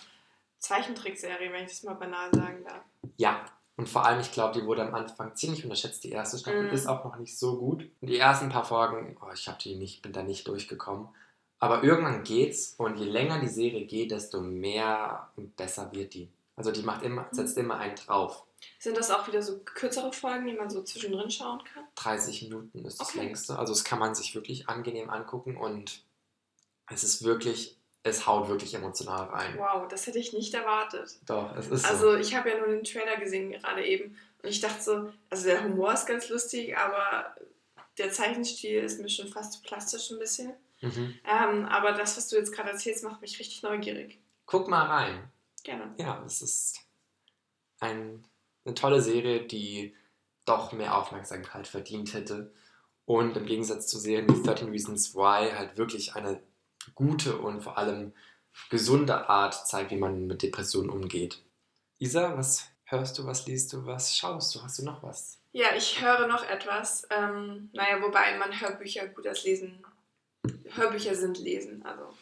Zeichentrickserie, 0.58 1.52
wenn 1.52 1.64
ich 1.64 1.70
das 1.70 1.82
mal 1.84 1.94
banal 1.94 2.30
sagen 2.34 2.64
darf. 2.64 2.82
Ja, 3.16 3.44
und 3.76 3.88
vor 3.88 4.04
allem, 4.04 4.20
ich 4.20 4.32
glaube, 4.32 4.58
die 4.58 4.66
wurde 4.66 4.82
am 4.82 4.94
Anfang 4.94 5.34
ziemlich 5.36 5.62
unterschätzt. 5.62 6.02
Die 6.02 6.10
erste 6.10 6.38
Staffel 6.38 6.64
Mhm. 6.64 6.70
ist 6.74 6.86
auch 6.88 7.04
noch 7.04 7.16
nicht 7.16 7.38
so 7.38 7.58
gut. 7.58 7.88
Und 8.00 8.08
die 8.10 8.18
ersten 8.18 8.48
paar 8.48 8.64
Folgen, 8.64 9.16
oh, 9.20 9.32
ich 9.32 9.46
habe 9.46 9.58
die 9.62 9.76
nicht, 9.76 10.02
bin 10.02 10.12
da 10.12 10.22
nicht 10.22 10.48
durchgekommen. 10.48 11.08
Aber 11.60 11.82
irgendwann 11.84 12.24
geht's 12.24 12.74
und 12.78 12.98
je 12.98 13.06
länger 13.06 13.40
die 13.40 13.48
Serie 13.48 13.84
geht, 13.86 14.10
desto 14.10 14.40
mehr 14.40 15.28
und 15.36 15.56
besser 15.56 15.90
wird 15.92 16.14
die. 16.14 16.28
Also 16.58 16.72
die 16.72 16.82
macht 16.82 17.02
immer, 17.02 17.28
setzt 17.30 17.56
immer 17.56 17.78
einen 17.78 17.94
drauf. 17.96 18.44
Sind 18.80 18.96
das 18.96 19.10
auch 19.12 19.26
wieder 19.28 19.40
so 19.40 19.60
kürzere 19.60 20.12
Folgen, 20.12 20.46
die 20.46 20.54
man 20.54 20.68
so 20.68 20.82
zwischendrin 20.82 21.30
schauen 21.30 21.62
kann? 21.72 21.84
30 21.94 22.42
Minuten 22.42 22.84
ist 22.84 23.00
das 23.00 23.10
Okay. 23.10 23.20
längste. 23.20 23.56
Also 23.58 23.72
das 23.72 23.84
kann 23.84 24.00
man 24.00 24.14
sich 24.16 24.34
wirklich 24.34 24.68
angenehm 24.68 25.08
angucken 25.10 25.56
und 25.56 26.02
es 26.90 27.04
ist 27.04 27.22
wirklich, 27.22 27.78
es 28.02 28.26
haut 28.26 28.48
wirklich 28.48 28.74
emotional 28.74 29.26
rein. 29.28 29.56
Wow, 29.56 29.86
das 29.88 30.06
hätte 30.08 30.18
ich 30.18 30.32
nicht 30.32 30.52
erwartet. 30.54 31.18
Doch, 31.26 31.54
es 31.56 31.68
ist 31.68 31.82
so. 31.82 31.88
Also 31.88 32.14
ich 32.16 32.34
habe 32.34 32.50
ja 32.50 32.58
nur 32.58 32.66
den 32.68 32.82
Trailer 32.82 33.16
gesehen 33.18 33.52
gerade 33.52 33.86
eben 33.86 34.16
und 34.42 34.48
ich 34.48 34.60
dachte 34.60 34.82
so, 34.82 35.12
also 35.30 35.44
der 35.44 35.62
Humor 35.62 35.92
ist 35.92 36.06
ganz 36.06 36.28
lustig, 36.28 36.76
aber 36.76 37.36
der 37.98 38.10
Zeichenstil 38.10 38.82
ist 38.82 39.00
mir 39.00 39.08
schon 39.08 39.28
fast 39.28 39.52
zu 39.54 39.62
plastisch 39.62 40.10
ein 40.10 40.18
bisschen. 40.18 40.52
Mhm. 40.80 41.14
Ähm, 41.24 41.64
aber 41.66 41.92
das, 41.92 42.16
was 42.16 42.28
du 42.28 42.36
jetzt 42.36 42.52
gerade 42.52 42.70
erzählst, 42.70 43.04
macht 43.04 43.20
mich 43.20 43.38
richtig 43.38 43.62
neugierig. 43.62 44.18
Guck 44.46 44.68
mal 44.68 44.86
rein. 44.86 45.30
Gerne. 45.68 45.94
Ja, 45.98 46.22
es 46.24 46.40
ist 46.40 46.80
ein, 47.78 48.24
eine 48.64 48.74
tolle 48.74 49.02
Serie, 49.02 49.46
die 49.46 49.94
doch 50.46 50.72
mehr 50.72 50.96
Aufmerksamkeit 50.96 51.68
verdient 51.68 52.14
hätte. 52.14 52.54
Und 53.04 53.36
im 53.36 53.44
Gegensatz 53.44 53.86
zu 53.86 53.98
Serien 53.98 54.26
wie 54.30 54.42
13 54.42 54.70
Reasons 54.70 55.14
Why 55.14 55.52
halt 55.54 55.76
wirklich 55.76 56.16
eine 56.16 56.42
gute 56.94 57.36
und 57.36 57.60
vor 57.60 57.76
allem 57.76 58.14
gesunde 58.70 59.28
Art 59.28 59.68
zeigt, 59.68 59.90
wie 59.90 59.98
man 59.98 60.26
mit 60.26 60.40
Depressionen 60.40 60.88
umgeht. 60.88 61.44
Isa, 61.98 62.34
was 62.34 62.70
hörst 62.84 63.18
du, 63.18 63.26
was 63.26 63.46
liest 63.46 63.74
du, 63.74 63.84
was 63.84 64.16
schaust 64.16 64.54
du? 64.54 64.62
Hast 64.62 64.78
du 64.78 64.86
noch 64.86 65.02
was? 65.02 65.38
Ja, 65.52 65.74
ich 65.76 66.00
höre 66.00 66.28
noch 66.28 66.48
etwas. 66.48 67.06
Ähm, 67.10 67.68
naja, 67.74 68.00
wobei 68.00 68.38
man 68.38 68.58
Hörbücher 68.58 69.06
gut 69.08 69.26
als 69.26 69.44
Lesen. 69.44 69.84
Hörbücher 70.70 71.14
sind 71.14 71.36
Lesen. 71.36 71.84
Also 71.84 72.14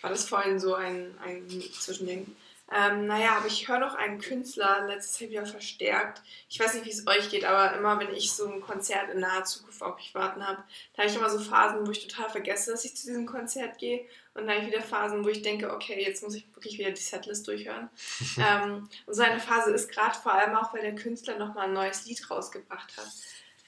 war 0.00 0.08
das 0.08 0.26
vorhin 0.26 0.58
so 0.58 0.74
ein, 0.74 1.18
ein 1.18 1.46
Zwischending. 1.78 2.34
Ähm, 2.72 3.06
naja, 3.06 3.36
aber 3.36 3.46
ich 3.46 3.68
höre 3.68 3.78
noch 3.78 3.94
einen 3.94 4.20
Künstler 4.20 4.86
letztes 4.88 5.20
Jahr 5.20 5.30
wieder 5.30 5.46
verstärkt. 5.46 6.20
Ich 6.48 6.58
weiß 6.58 6.74
nicht, 6.74 6.84
wie 6.84 6.90
es 6.90 7.06
euch 7.06 7.30
geht, 7.30 7.44
aber 7.44 7.76
immer, 7.76 8.00
wenn 8.00 8.12
ich 8.12 8.32
so 8.32 8.48
ein 8.48 8.60
Konzert 8.60 9.10
in 9.10 9.20
naher 9.20 9.44
Zukunft 9.44 9.82
auf 9.82 9.96
mich 9.96 10.14
warten 10.16 10.44
habe, 10.44 10.64
da 10.94 11.02
habe 11.02 11.10
ich 11.10 11.16
immer 11.16 11.30
so 11.30 11.38
Phasen, 11.38 11.86
wo 11.86 11.90
ich 11.92 12.06
total 12.06 12.28
vergesse, 12.28 12.72
dass 12.72 12.84
ich 12.84 12.96
zu 12.96 13.06
diesem 13.06 13.26
Konzert 13.26 13.78
gehe. 13.78 14.00
Und 14.34 14.46
dann 14.46 14.56
habe 14.56 14.66
ich 14.66 14.72
wieder 14.72 14.82
Phasen, 14.82 15.24
wo 15.24 15.28
ich 15.28 15.42
denke, 15.42 15.72
okay, 15.72 16.02
jetzt 16.02 16.24
muss 16.24 16.34
ich 16.34 16.52
wirklich 16.54 16.76
wieder 16.78 16.90
die 16.90 17.00
Setlist 17.00 17.46
durchhören. 17.46 17.88
ähm, 18.38 18.88
und 19.06 19.14
so 19.14 19.22
eine 19.22 19.38
Phase 19.38 19.70
ist 19.70 19.90
gerade 19.90 20.18
vor 20.18 20.32
allem 20.32 20.56
auch, 20.56 20.74
weil 20.74 20.82
der 20.82 20.96
Künstler 20.96 21.38
nochmal 21.38 21.66
ein 21.66 21.72
neues 21.72 22.04
Lied 22.04 22.28
rausgebracht 22.28 22.96
hat. 22.96 23.08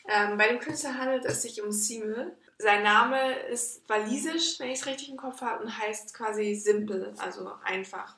Ähm, 0.08 0.36
bei 0.38 0.48
dem 0.48 0.58
Künstler 0.58 0.98
handelt 0.98 1.24
es 1.24 1.42
sich 1.42 1.62
um 1.62 1.70
Simul. 1.70 2.36
Sein 2.58 2.82
Name 2.82 3.38
ist 3.50 3.88
walisisch, 3.88 4.58
wenn 4.58 4.70
ich 4.70 4.80
es 4.80 4.86
richtig 4.86 5.10
im 5.10 5.16
Kopf 5.16 5.40
habe, 5.40 5.62
und 5.62 5.78
heißt 5.78 6.14
quasi 6.14 6.56
simpel, 6.56 7.14
also 7.18 7.52
einfach. 7.62 8.16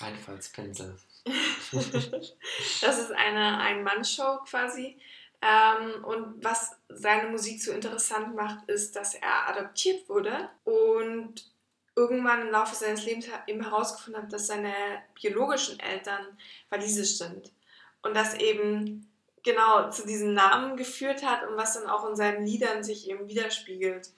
Einfallspinsel. 0.00 0.96
das 1.72 2.98
ist 2.98 3.12
eine 3.12 3.58
Ein-Mann-Show 3.58 4.40
quasi. 4.48 4.98
Ähm, 5.40 6.04
und 6.04 6.42
was 6.42 6.76
seine 6.88 7.28
Musik 7.28 7.62
so 7.62 7.72
interessant 7.72 8.34
macht, 8.34 8.68
ist, 8.68 8.96
dass 8.96 9.14
er 9.14 9.48
adoptiert 9.48 10.08
wurde 10.08 10.48
und 10.64 11.44
irgendwann 11.96 12.42
im 12.42 12.50
Laufe 12.50 12.74
seines 12.74 13.04
Lebens 13.04 13.28
eben 13.46 13.62
herausgefunden 13.62 14.22
hat, 14.22 14.32
dass 14.32 14.46
seine 14.46 14.72
biologischen 15.20 15.78
Eltern 15.80 16.38
walisisch 16.70 17.18
sind. 17.18 17.52
Und 18.02 18.14
das 18.14 18.34
eben 18.34 19.08
genau 19.42 19.90
zu 19.90 20.06
diesem 20.06 20.34
Namen 20.34 20.76
geführt 20.76 21.24
hat 21.24 21.46
und 21.46 21.56
was 21.56 21.74
dann 21.74 21.88
auch 21.88 22.08
in 22.08 22.16
seinen 22.16 22.46
Liedern 22.46 22.82
sich 22.82 23.08
eben 23.08 23.28
widerspiegelt. 23.28 24.10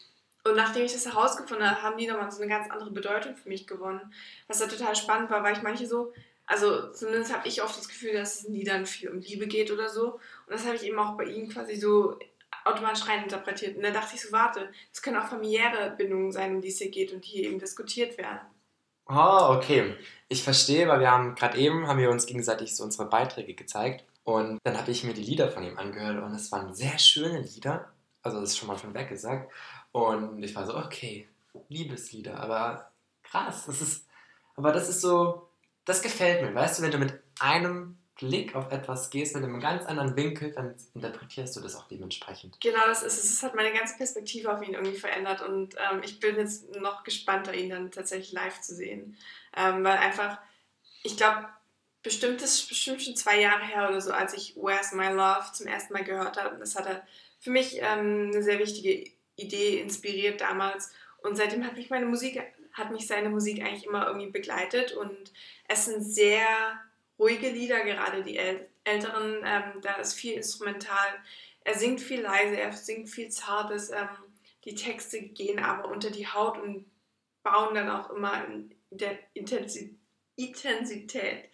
Und 0.47 0.55
nachdem 0.55 0.85
ich 0.85 0.93
das 0.93 1.07
herausgefunden 1.07 1.69
habe, 1.69 1.83
haben 1.83 1.99
die 1.99 2.07
nochmal 2.07 2.31
so 2.31 2.41
eine 2.41 2.51
ganz 2.51 2.71
andere 2.71 2.91
Bedeutung 2.91 3.37
für 3.37 3.49
mich 3.49 3.67
gewonnen. 3.67 4.13
Was 4.47 4.59
da 4.59 4.67
total 4.67 4.95
spannend 4.95 5.31
war, 5.31 5.43
weil 5.43 5.57
ich 5.57 5.63
manche 5.63 5.87
so, 5.87 6.13
also 6.47 6.93
zumindest 6.93 7.35
habe 7.35 7.49
ich 7.49 7.63
oft 7.63 7.77
das 7.77 7.89
Gefühl, 7.89 8.13
dass 8.13 8.41
es 8.41 8.45
in 8.45 8.55
Liedern 8.55 8.87
viel 8.87 9.11
um 9.11 9.19
Liebe 9.19 9.49
geht 9.49 9.73
oder 9.73 9.89
so. 9.89 10.13
Und 10.15 10.21
das 10.51 10.65
habe 10.65 10.77
ich 10.77 10.85
eben 10.85 10.99
auch 10.99 11.17
bei 11.17 11.25
ihm 11.25 11.49
quasi 11.49 11.77
so 11.77 12.19
automatisch 12.65 13.09
rein 13.09 13.25
interpretiert. 13.25 13.77
Und 13.77 13.83
da 13.83 13.91
dachte 13.91 14.15
ich 14.15 14.23
so, 14.23 14.31
warte, 14.31 14.71
es 14.93 15.03
können 15.03 15.17
auch 15.17 15.29
familiäre 15.29 15.95
Bindungen 15.97 16.31
sein, 16.31 16.55
um 16.55 16.61
die 16.61 16.69
es 16.69 16.79
hier 16.79 16.91
geht 16.91 17.13
und 17.13 17.25
die 17.25 17.31
hier 17.31 17.49
eben 17.49 17.59
diskutiert 17.59 18.17
werden. 18.17 18.41
Oh, 19.09 19.57
okay. 19.57 19.95
Ich 20.29 20.43
verstehe, 20.43 20.89
weil 20.89 21.01
wir 21.01 21.11
haben 21.11 21.35
gerade 21.35 21.59
eben, 21.59 21.87
haben 21.87 22.01
wir 22.01 22.11
uns 22.11 22.27
gegenseitig 22.27 22.75
so 22.75 22.85
unsere 22.85 23.09
Beiträge 23.09 23.55
gezeigt. 23.55 24.05
Und 24.25 24.59
dann 24.65 24.77
habe 24.77 24.91
ich 24.91 25.05
mir 25.05 25.15
die 25.15 25.23
Lieder 25.23 25.49
von 25.49 25.63
ihm 25.63 25.79
angehört 25.79 26.23
und 26.23 26.35
es 26.35 26.51
waren 26.51 26.75
sehr 26.75 26.99
schöne 26.99 27.41
Lieder. 27.41 27.93
Also 28.23 28.41
das 28.41 28.51
ist 28.51 28.59
schon 28.59 28.67
mal 28.67 28.77
von 28.77 28.93
weg 28.93 29.09
gesagt. 29.09 29.53
Und 29.97 30.43
ich 30.43 30.55
war 30.55 30.67
so, 30.67 30.77
okay, 30.77 31.27
Liebeslieder, 31.71 32.39
aber 32.39 32.93
krass, 33.23 33.65
das 33.65 33.81
ist, 33.81 34.07
aber 34.55 34.71
das 34.71 34.91
ist 34.91 35.01
so, 35.01 35.49
das 35.87 36.03
gefällt 36.03 36.43
mir, 36.43 36.55
weißt 36.55 36.79
du, 36.79 36.83
wenn 36.83 36.91
du 36.91 36.99
mit 36.99 37.15
einem 37.41 37.97
Blick 38.15 38.55
auf 38.55 38.71
etwas 38.71 39.09
gehst, 39.09 39.35
mit 39.35 39.43
einem 39.43 39.59
ganz 39.59 39.87
anderen 39.87 40.15
Winkel, 40.15 40.53
dann 40.53 40.75
interpretierst 40.93 41.57
du 41.57 41.61
das 41.61 41.77
auch 41.77 41.89
dementsprechend. 41.89 42.61
Genau, 42.61 42.85
das 42.85 43.03
ist 43.03 43.25
es. 43.25 43.31
Es 43.31 43.43
hat 43.43 43.55
meine 43.55 43.73
ganze 43.73 43.97
Perspektive 43.97 44.55
auf 44.55 44.63
ihn 44.63 44.75
irgendwie 44.75 44.99
verändert 44.99 45.41
und 45.41 45.77
ähm, 45.77 46.03
ich 46.05 46.21
bin 46.21 46.37
jetzt 46.37 46.77
noch 46.77 47.03
gespannter, 47.03 47.55
ihn 47.55 47.71
dann 47.71 47.91
tatsächlich 47.91 48.33
live 48.33 48.61
zu 48.61 48.75
sehen. 48.75 49.17
Ähm, 49.57 49.83
weil 49.83 49.97
einfach, 49.97 50.39
ich 51.05 51.17
glaube, 51.17 51.49
bestimmt 52.03 52.43
bestimmt 52.43 53.01
schon 53.01 53.17
zwei 53.17 53.41
Jahre 53.41 53.65
her 53.65 53.89
oder 53.89 54.03
so, 54.03 54.13
als 54.13 54.35
ich 54.35 54.57
Where's 54.57 54.93
My 54.93 55.09
Love 55.09 55.53
zum 55.55 55.67
ersten 55.67 55.95
Mal 55.95 56.05
gehört 56.05 56.37
habe. 56.37 56.59
Das 56.59 56.77
hatte 56.77 57.03
für 57.41 57.51
mich 57.51 57.79
ähm, 57.81 58.31
eine 58.31 58.43
sehr 58.43 58.59
wichtige 58.59 59.16
Idee 59.37 59.81
inspiriert 59.81 60.41
damals. 60.41 60.93
Und 61.19 61.37
seitdem 61.37 61.65
hat 61.65 61.77
mich 61.77 61.91
meine 61.91 62.07
Musik, 62.07 62.43
hat 62.73 62.91
mich 62.91 63.07
seine 63.07 63.29
Musik 63.29 63.63
eigentlich 63.63 63.87
immer 63.87 64.07
irgendwie 64.07 64.31
begleitet. 64.31 64.93
Und 64.93 65.33
es 65.69 65.87
sind 65.87 66.03
sehr 66.03 66.47
ruhige 67.19 67.51
Lieder, 67.51 67.85
gerade 67.85 68.23
die 68.23 68.37
äl 68.37 68.67
älteren. 68.85 69.43
Ähm, 69.45 69.81
da 69.83 69.95
ist 69.95 70.15
viel 70.15 70.35
instrumental. 70.35 71.09
Er 71.65 71.75
singt 71.75 72.01
viel 72.01 72.21
leise, 72.21 72.57
er 72.57 72.73
singt 72.73 73.09
viel 73.09 73.31
Zartes. 73.31 73.91
Ähm, 73.91 74.09
die 74.65 74.75
Texte 74.75 75.21
gehen 75.21 75.59
aber 75.59 75.89
unter 75.89 76.11
die 76.11 76.29
Haut 76.29 76.59
und 76.59 76.87
bauen 77.43 77.75
dann 77.75 77.91
auch 77.91 78.11
immer 78.11 78.45
in 78.47 78.75
der 78.91 79.19
Intensität. 79.35 79.97
Intensität. 80.37 81.51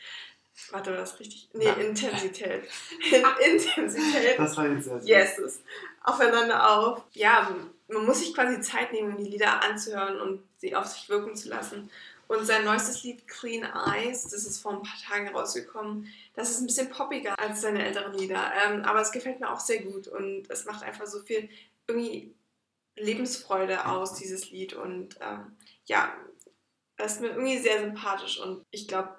Warte, 0.71 0.91
war 0.91 0.99
das 0.99 1.19
richtig? 1.19 1.49
Nee. 1.55 1.69
Intensität. 1.81 2.65
Intensität. 3.45 4.39
Das 4.39 4.57
war 4.57 4.69
jetzt 4.69 4.85
sehr 4.85 5.01
Yes 5.05 5.63
aufeinander 6.05 6.71
auf. 6.71 7.03
Ja, 7.13 7.55
man 7.89 8.07
muss 8.07 8.21
sich 8.21 8.35
quasi 8.35 8.61
Zeit 8.61 8.93
nehmen, 8.93 9.17
um 9.17 9.23
die 9.23 9.31
Lieder 9.31 9.63
anzuhören 9.63 10.21
und 10.21 10.43
sie 10.59 10.75
auf 10.75 10.87
sich 10.87 11.09
wirken 11.09 11.37
zu 11.37 11.49
lassen. 11.49 11.91
Und 12.29 12.47
sein 12.47 12.65
neuestes 12.65 13.03
Lied 13.03 13.29
Clean 13.29 13.63
Eyes, 13.63 14.23
das 14.25 14.47
ist 14.47 14.61
vor 14.61 14.73
ein 14.73 14.83
paar 14.83 14.99
Tagen 15.07 15.29
rausgekommen, 15.29 16.09
das 16.35 16.51
ist 16.51 16.61
ein 16.61 16.67
bisschen 16.67 16.89
poppiger 16.89 17.39
als 17.39 17.61
seine 17.61 17.85
älteren 17.85 18.15
Lieder. 18.15 18.53
Ähm, 18.65 18.83
aber 18.85 19.03
es 19.03 19.13
gefällt 19.13 19.41
mir 19.41 19.53
auch 19.53 19.61
sehr 19.61 19.83
gut 19.83 20.09
und 20.09 20.49
es 20.49 20.65
macht 20.65 20.83
einfach 20.83 21.07
so 21.07 21.21
viel 21.21 21.51
irgendwie 21.87 22.35
Lebensfreude 22.97 23.87
aus, 23.87 24.15
dieses 24.15 24.51
Lied. 24.51 24.73
Und 24.73 25.17
ähm, 25.21 25.57
ja, 25.85 26.15
es 26.97 27.15
ist 27.15 27.21
mir 27.21 27.29
irgendwie 27.29 27.59
sehr 27.59 27.81
sympathisch 27.81 28.41
und 28.41 28.65
ich 28.71 28.89
glaube, 28.89 29.11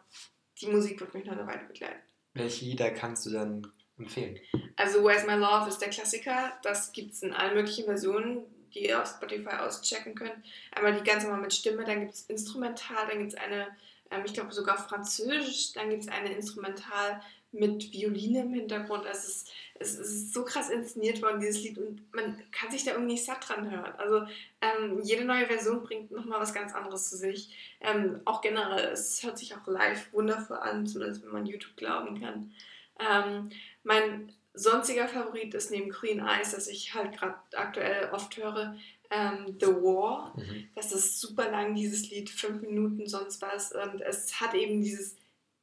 die 0.61 0.67
Musik 0.67 0.99
wird 0.99 1.13
mich 1.13 1.25
noch 1.25 1.33
eine 1.33 1.45
Weile 1.45 1.65
begleiten. 1.65 2.01
Welche 2.33 2.65
Lieder 2.65 2.89
kannst 2.89 3.25
du 3.25 3.29
dann 3.29 3.71
empfehlen? 3.97 4.39
Also 4.75 5.03
Where's 5.03 5.25
My 5.25 5.33
Love 5.33 5.69
ist 5.69 5.79
der 5.79 5.89
Klassiker. 5.89 6.53
Das 6.63 6.91
gibt 6.91 7.13
es 7.13 7.23
in 7.23 7.33
allen 7.33 7.55
möglichen 7.55 7.85
Versionen, 7.85 8.43
die 8.73 8.87
ihr 8.87 9.01
auf 9.01 9.07
Spotify 9.07 9.57
auschecken 9.57 10.15
könnt. 10.15 10.35
Einmal 10.71 10.95
die 10.95 11.03
ganz 11.03 11.23
normal 11.23 11.41
mit 11.41 11.53
Stimme, 11.53 11.83
dann 11.83 12.01
gibt 12.01 12.13
es 12.13 12.21
Instrumental, 12.23 13.07
dann 13.07 13.19
gibt 13.19 13.33
es 13.33 13.39
eine, 13.39 13.67
ähm, 14.11 14.23
ich 14.25 14.33
glaube 14.33 14.51
sogar 14.51 14.77
Französisch, 14.77 15.73
dann 15.73 15.89
gibt 15.89 16.03
es 16.03 16.09
eine 16.09 16.33
Instrumental 16.33 17.21
mit 17.53 17.93
Violine 17.93 18.41
im 18.41 18.53
Hintergrund. 18.53 19.05
Es 19.05 19.27
ist, 19.27 19.51
es 19.75 19.99
ist 19.99 20.33
so 20.33 20.43
krass 20.43 20.69
inszeniert 20.69 21.21
worden, 21.21 21.39
dieses 21.39 21.63
Lied, 21.63 21.77
und 21.77 22.01
man 22.13 22.41
kann 22.51 22.71
sich 22.71 22.83
da 22.83 22.91
irgendwie 22.91 23.13
nicht 23.13 23.25
satt 23.25 23.47
dran 23.47 23.69
hören. 23.69 23.93
Also 23.97 24.25
ähm, 24.61 24.99
jede 25.03 25.23
neue 25.23 25.45
Version 25.45 25.83
bringt 25.83 26.11
nochmal 26.11 26.41
was 26.41 26.53
ganz 26.53 26.73
anderes 26.73 27.09
zu 27.09 27.17
sich. 27.17 27.77
Ähm, 27.79 28.21
auch 28.25 28.41
generell, 28.41 28.91
es 28.91 29.23
hört 29.23 29.37
sich 29.37 29.53
auch 29.55 29.67
live 29.67 30.11
wundervoll 30.13 30.57
an, 30.57 30.87
zumindest 30.87 31.23
wenn 31.23 31.31
man 31.31 31.45
YouTube 31.45 31.77
glauben 31.77 32.19
kann. 32.19 32.51
Ähm, 32.99 33.49
mein 33.83 34.31
sonstiger 34.53 35.07
Favorit 35.07 35.53
ist 35.53 35.71
neben 35.71 35.89
Clean 35.89 36.19
Eyes, 36.19 36.51
das 36.51 36.67
ich 36.67 36.93
halt 36.93 37.17
gerade 37.17 37.35
aktuell 37.55 38.09
oft 38.11 38.37
höre, 38.37 38.75
ähm, 39.09 39.57
The 39.59 39.67
War. 39.67 40.33
Mhm. 40.37 40.69
Das 40.75 40.91
ist 40.91 41.19
super 41.19 41.49
lang, 41.49 41.75
dieses 41.75 42.09
Lied, 42.09 42.29
fünf 42.29 42.61
Minuten, 42.61 43.07
sonst 43.07 43.41
was. 43.41 43.71
Und 43.71 44.01
es 44.01 44.39
hat 44.39 44.53
eben 44.53 44.81
dieses, 44.81 45.15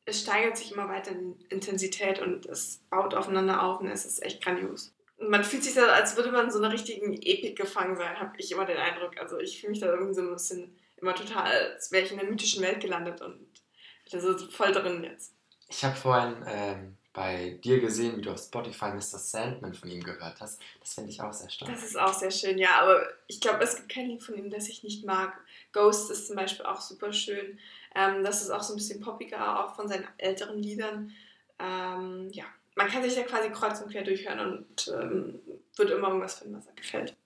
es 0.04 0.20
steigert 0.20 0.56
sich 0.56 0.72
immer 0.72 0.88
weiter 0.88 1.12
in 1.12 1.38
Intensität 1.48 2.20
und 2.20 2.46
es 2.46 2.80
baut 2.90 3.14
aufeinander 3.14 3.62
auf 3.62 3.80
und 3.80 3.88
es 3.88 4.04
ist 4.04 4.22
echt 4.22 4.42
grandios. 4.42 4.94
Und 5.16 5.30
man 5.30 5.44
fühlt 5.44 5.64
sich 5.64 5.74
da, 5.74 5.86
als 5.86 6.16
würde 6.16 6.32
man 6.32 6.46
in 6.46 6.50
so 6.50 6.58
einer 6.58 6.72
richtigen 6.72 7.14
Epik 7.14 7.56
gefangen 7.56 7.96
sein, 7.96 8.18
habe 8.18 8.32
ich 8.38 8.50
immer 8.52 8.64
den 8.64 8.78
Eindruck. 8.78 9.18
Also 9.18 9.38
ich 9.38 9.60
fühle 9.60 9.72
mich 9.72 9.80
da 9.80 9.86
irgendwie 9.86 10.14
so 10.14 10.22
ein 10.22 10.32
bisschen 10.32 10.76
immer 10.96 11.14
total, 11.14 11.46
als 11.46 11.92
wäre 11.92 12.04
ich 12.04 12.12
in 12.12 12.18
der 12.18 12.28
mythischen 12.28 12.62
Welt 12.62 12.80
gelandet 12.80 13.20
und 13.20 13.46
da 14.10 14.18
so 14.18 14.36
voll 14.48 14.72
drin 14.72 15.04
jetzt. 15.04 15.34
Ich 15.68 15.84
habe 15.84 15.94
vorhin 15.94 16.44
ähm, 16.46 16.96
bei 17.12 17.58
dir 17.64 17.80
gesehen, 17.80 18.16
wie 18.16 18.22
du 18.22 18.30
auf 18.30 18.40
Spotify 18.40 18.90
Mr. 18.90 19.18
Sandman 19.18 19.74
von 19.74 19.90
ihm 19.90 20.02
gehört 20.02 20.40
hast. 20.40 20.60
Das 20.78 20.94
finde 20.94 21.10
ich 21.10 21.20
auch 21.20 21.32
sehr 21.32 21.50
stark. 21.50 21.72
Das 21.72 21.82
ist 21.82 21.98
auch 21.98 22.12
sehr 22.12 22.30
schön, 22.30 22.56
ja. 22.56 22.80
Aber 22.80 23.02
ich 23.26 23.40
glaube, 23.40 23.62
es 23.64 23.76
gibt 23.76 23.88
kein 23.88 24.06
Lied 24.06 24.22
von 24.22 24.36
ihm, 24.36 24.50
das 24.50 24.68
ich 24.68 24.84
nicht 24.84 25.04
mag. 25.04 25.36
Ghost 25.72 26.10
ist 26.10 26.28
zum 26.28 26.36
Beispiel 26.36 26.66
auch 26.66 26.80
super 26.80 27.12
schön. 27.12 27.58
Ähm, 27.94 28.22
das 28.22 28.42
ist 28.42 28.50
auch 28.50 28.62
so 28.62 28.74
ein 28.74 28.76
bisschen 28.76 29.00
poppiger, 29.00 29.64
auch 29.64 29.74
von 29.74 29.88
seinen 29.88 30.06
älteren 30.18 30.62
Liedern. 30.62 31.12
Ähm, 31.58 32.28
ja, 32.30 32.44
man 32.76 32.88
kann 32.88 33.02
sich 33.02 33.14
da 33.14 33.22
quasi 33.22 33.50
kreuz 33.50 33.80
und 33.80 33.90
quer 33.90 34.04
durchhören 34.04 34.40
und 34.40 34.88
ähm, 34.88 35.40
wird 35.76 35.90
immer 35.90 36.08
irgendwas 36.08 36.38
finden, 36.38 36.56
was 36.56 36.68
einem 36.68 36.76
gefällt. 36.76 37.16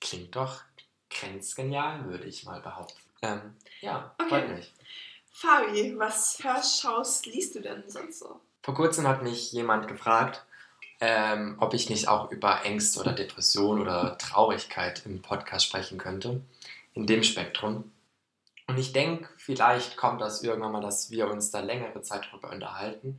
Klingt 0.00 0.36
doch 0.36 0.62
grenzgenial, 1.10 2.04
würde 2.06 2.26
ich 2.26 2.44
mal 2.44 2.60
behaupten. 2.60 3.00
Ähm, 3.22 3.56
ja, 3.80 4.14
okay. 4.18 4.28
freut 4.28 4.56
mich. 4.56 4.72
Fabi, 5.32 5.98
was 5.98 6.42
hörst, 6.42 6.80
schaust, 6.80 7.26
liest 7.26 7.56
du 7.56 7.60
denn 7.60 7.82
sonst 7.88 8.20
so? 8.20 8.40
Vor 8.62 8.74
kurzem 8.74 9.06
hat 9.08 9.22
mich 9.22 9.52
jemand 9.52 9.88
gefragt, 9.88 10.44
ähm, 11.00 11.56
ob 11.58 11.72
ich 11.72 11.88
nicht 11.88 12.08
auch 12.08 12.30
über 12.30 12.64
Ängste 12.64 13.00
oder 13.00 13.12
Depression 13.12 13.80
oder 13.80 14.18
Traurigkeit 14.18 15.06
im 15.06 15.22
Podcast 15.22 15.66
sprechen 15.66 15.96
könnte, 15.98 16.42
in 16.92 17.06
dem 17.06 17.22
Spektrum. 17.22 17.90
Und 18.66 18.78
ich 18.78 18.92
denke, 18.92 19.28
vielleicht 19.36 19.96
kommt 19.96 20.20
das 20.20 20.42
irgendwann 20.42 20.72
mal, 20.72 20.82
dass 20.82 21.10
wir 21.10 21.28
uns 21.28 21.50
da 21.50 21.60
längere 21.60 22.02
Zeit 22.02 22.30
drüber 22.30 22.50
unterhalten. 22.50 23.18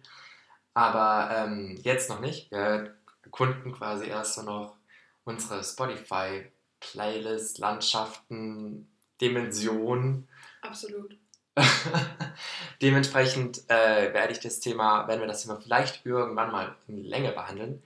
Aber 0.73 1.29
ähm, 1.35 1.77
jetzt 1.83 2.09
noch 2.09 2.21
nicht. 2.21 2.51
Wir 2.51 2.95
erkunden 3.23 3.73
quasi 3.73 4.07
erst 4.07 4.35
so 4.35 4.43
noch 4.43 4.77
unsere 5.23 5.63
Spotify-Playlist, 5.63 7.57
Landschaften, 7.57 8.87
Dimensionen. 9.19 10.29
Absolut. 10.61 11.17
Dementsprechend 12.81 13.69
äh, 13.69 14.13
werde 14.13 14.31
ich 14.33 14.39
das 14.39 14.59
Thema, 14.59 15.07
werden 15.07 15.21
wir 15.21 15.27
das 15.27 15.43
Thema 15.43 15.59
vielleicht 15.61 16.05
irgendwann 16.05 16.51
mal 16.51 16.75
in 16.87 17.03
Länge 17.03 17.31
behandeln. 17.31 17.83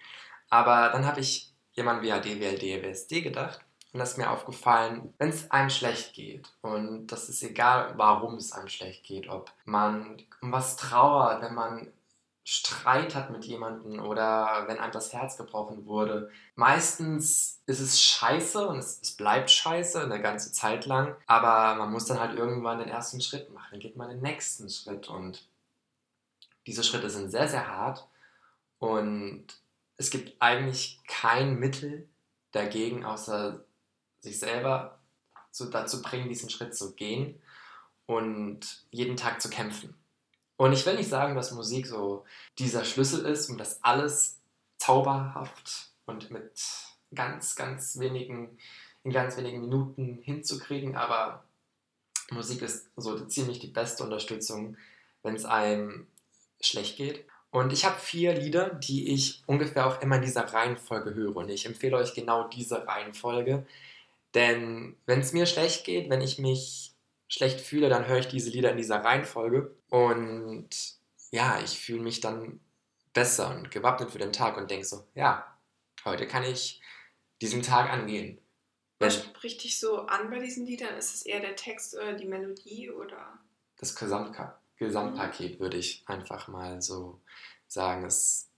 Aber 0.50 0.90
dann 0.90 1.06
habe 1.06 1.20
ich 1.20 1.52
jemanden 1.74 2.04
wie 2.04 2.12
ADWLD, 2.12 2.84
WSD 2.84 3.22
gedacht. 3.22 3.60
Und 3.92 4.00
das 4.00 4.12
ist 4.12 4.18
mir 4.18 4.30
aufgefallen, 4.30 5.14
wenn 5.18 5.30
es 5.30 5.52
einem 5.52 5.70
schlecht 5.70 6.14
geht, 6.14 6.50
und 6.62 7.08
das 7.08 7.30
ist 7.30 7.42
egal, 7.44 7.94
warum 7.96 8.36
es 8.36 8.52
einem 8.52 8.68
schlecht 8.68 9.06
geht, 9.06 9.30
ob 9.30 9.54
man 9.64 10.22
um 10.42 10.52
was 10.52 10.76
trauert, 10.76 11.42
wenn 11.42 11.54
man 11.54 11.88
Streit 12.48 13.16
hat 13.16 13.32
mit 13.32 13.44
jemandem 13.46 14.00
oder 14.00 14.66
wenn 14.68 14.78
einem 14.78 14.92
das 14.92 15.12
Herz 15.12 15.36
gebrochen 15.36 15.88
wurde. 15.88 16.30
Meistens 16.54 17.60
ist 17.66 17.80
es 17.80 18.00
scheiße 18.04 18.68
und 18.68 18.78
es, 18.78 19.00
es, 19.02 19.18
bleibt 19.18 19.50
scheiße 19.50 20.04
eine 20.04 20.22
ganze 20.22 20.52
Zeit 20.52 20.86
lang, 20.86 21.16
aber 21.26 21.74
man 21.76 21.92
muss 21.92 22.06
dann 22.06 22.20
halt 22.20 22.38
irgendwann 22.38 22.78
den 22.78 22.88
ersten 22.88 23.20
Schritt 23.20 23.52
machen, 23.52 23.70
dann 23.72 23.80
geht 23.80 23.98
man 23.98 24.10
den 24.10 24.22
nächsten 24.22 24.70
Schritt 24.70 25.10
und 25.10 25.48
diese 26.68 26.84
Schritte 26.84 27.10
sind 27.10 27.32
sehr, 27.32 27.48
sehr 27.48 27.68
hart 27.68 28.08
und 28.78 29.48
es 29.98 30.12
gibt 30.12 30.40
eigentlich 30.40 31.02
kein 31.08 31.58
Mittel 31.58 32.08
dagegen, 32.52 33.06
außer 33.06 33.66
sich 34.20 34.38
selber 34.40 35.00
zu, 35.50 35.66
dazu 35.66 36.00
bringen, 36.04 36.30
diesen 36.30 36.52
Schritt 36.52 36.76
zu 36.76 36.94
gehen 36.94 37.42
und 38.06 38.86
jeden 38.92 39.18
Tag 39.18 39.42
zu 39.42 39.50
kämpfen. 39.50 39.96
Und 40.58 40.74
ich 40.74 40.86
will 40.86 40.96
nicht 40.96 41.10
sagen, 41.10 41.36
dass 41.36 41.52
Musik 41.52 41.86
so 41.86 42.24
dieser 42.60 42.86
Schlüssel 42.86 43.26
ist, 43.26 43.50
um 43.50 43.58
das 43.58 43.84
alles 43.84 44.40
zauberhaft 44.78 45.90
und 46.06 46.32
mit 46.32 46.52
ganz, 47.14 47.56
ganz 47.56 48.00
wenigen, 48.00 48.58
in 49.04 49.12
ganz 49.12 49.38
wenigen 49.38 49.62
Minuten 49.62 50.20
hinzukriegen, 50.22 50.96
aber 50.96 51.44
Musik 52.32 52.62
ist 52.62 52.90
so 52.96 53.26
ziemlich 53.26 53.60
die 53.60 53.68
beste 53.68 54.04
Unterstützung, 54.04 54.78
wenn 55.24 55.36
es 55.36 55.46
einem 55.46 56.08
schlecht 56.62 56.98
geht. 56.98 57.26
Und 57.52 57.72
ich 57.72 57.86
habe 57.86 58.00
vier 58.00 58.34
Lieder, 58.34 58.70
die 58.70 59.14
ich 59.14 59.44
ungefähr 59.46 59.88
auch 59.88 60.02
immer 60.02 60.18
in 60.18 60.24
dieser 60.24 60.52
Reihenfolge 60.52 61.14
höre. 61.14 61.38
Und 61.38 61.50
ich 61.50 61.66
empfehle 61.66 61.98
euch 61.98 62.14
genau 62.14 62.48
diese 62.48 62.86
Reihenfolge. 62.86 63.66
Denn 64.34 64.98
wenn 65.06 65.22
es 65.22 65.32
mir 65.32 65.46
schlecht 65.46 65.86
geht, 65.86 66.10
wenn 66.10 66.22
ich 66.22 66.38
mich 66.38 66.95
schlecht 67.28 67.62
fühle, 67.62 67.90
dann 67.90 68.08
höre 68.08 68.20
ich 68.20 68.28
diese 68.28 68.50
Lieder 68.50 68.72
in 68.72 68.78
dieser 68.78 69.04
Reihenfolge. 69.04 69.76
Und 69.90 70.70
ja, 71.32 71.60
ich 71.64 71.80
fühle 71.80 72.02
mich 72.02 72.20
dann 72.20 72.60
besser 73.14 73.56
und 73.56 73.72
gewappnet 73.72 74.12
für 74.12 74.20
den 74.20 74.34
Tag 74.34 74.58
und 74.58 74.70
denke 74.70 74.86
so, 74.86 75.08
ja, 75.16 75.58
heute 76.04 76.28
kann 76.28 76.44
ich 76.44 76.82
diesen 77.42 77.62
Tag 77.62 77.92
angehen. 77.92 78.40
Was 79.00 79.16
spricht 79.16 79.64
dich 79.64 79.80
so 79.80 80.02
an 80.02 80.30
bei 80.30 80.40
diesen 80.40 80.66
Liedern? 80.66 80.96
Ist 80.98 81.14
es 81.14 81.22
eher 81.24 81.42
der 81.42 81.56
Text 81.56 81.96
oder 81.96 82.14
die 82.14 82.26
Melodie 82.26 82.92
oder? 82.92 83.40
Das 83.78 83.96
Gesamtka 83.96 84.60
Gesamtpaket 84.78 85.56
mhm. 85.56 85.64
würde 85.64 85.78
ich 85.78 86.04
einfach 86.08 86.48
mal 86.48 86.82
so 86.82 87.22
sagen. 87.68 88.06
Es 88.06 88.50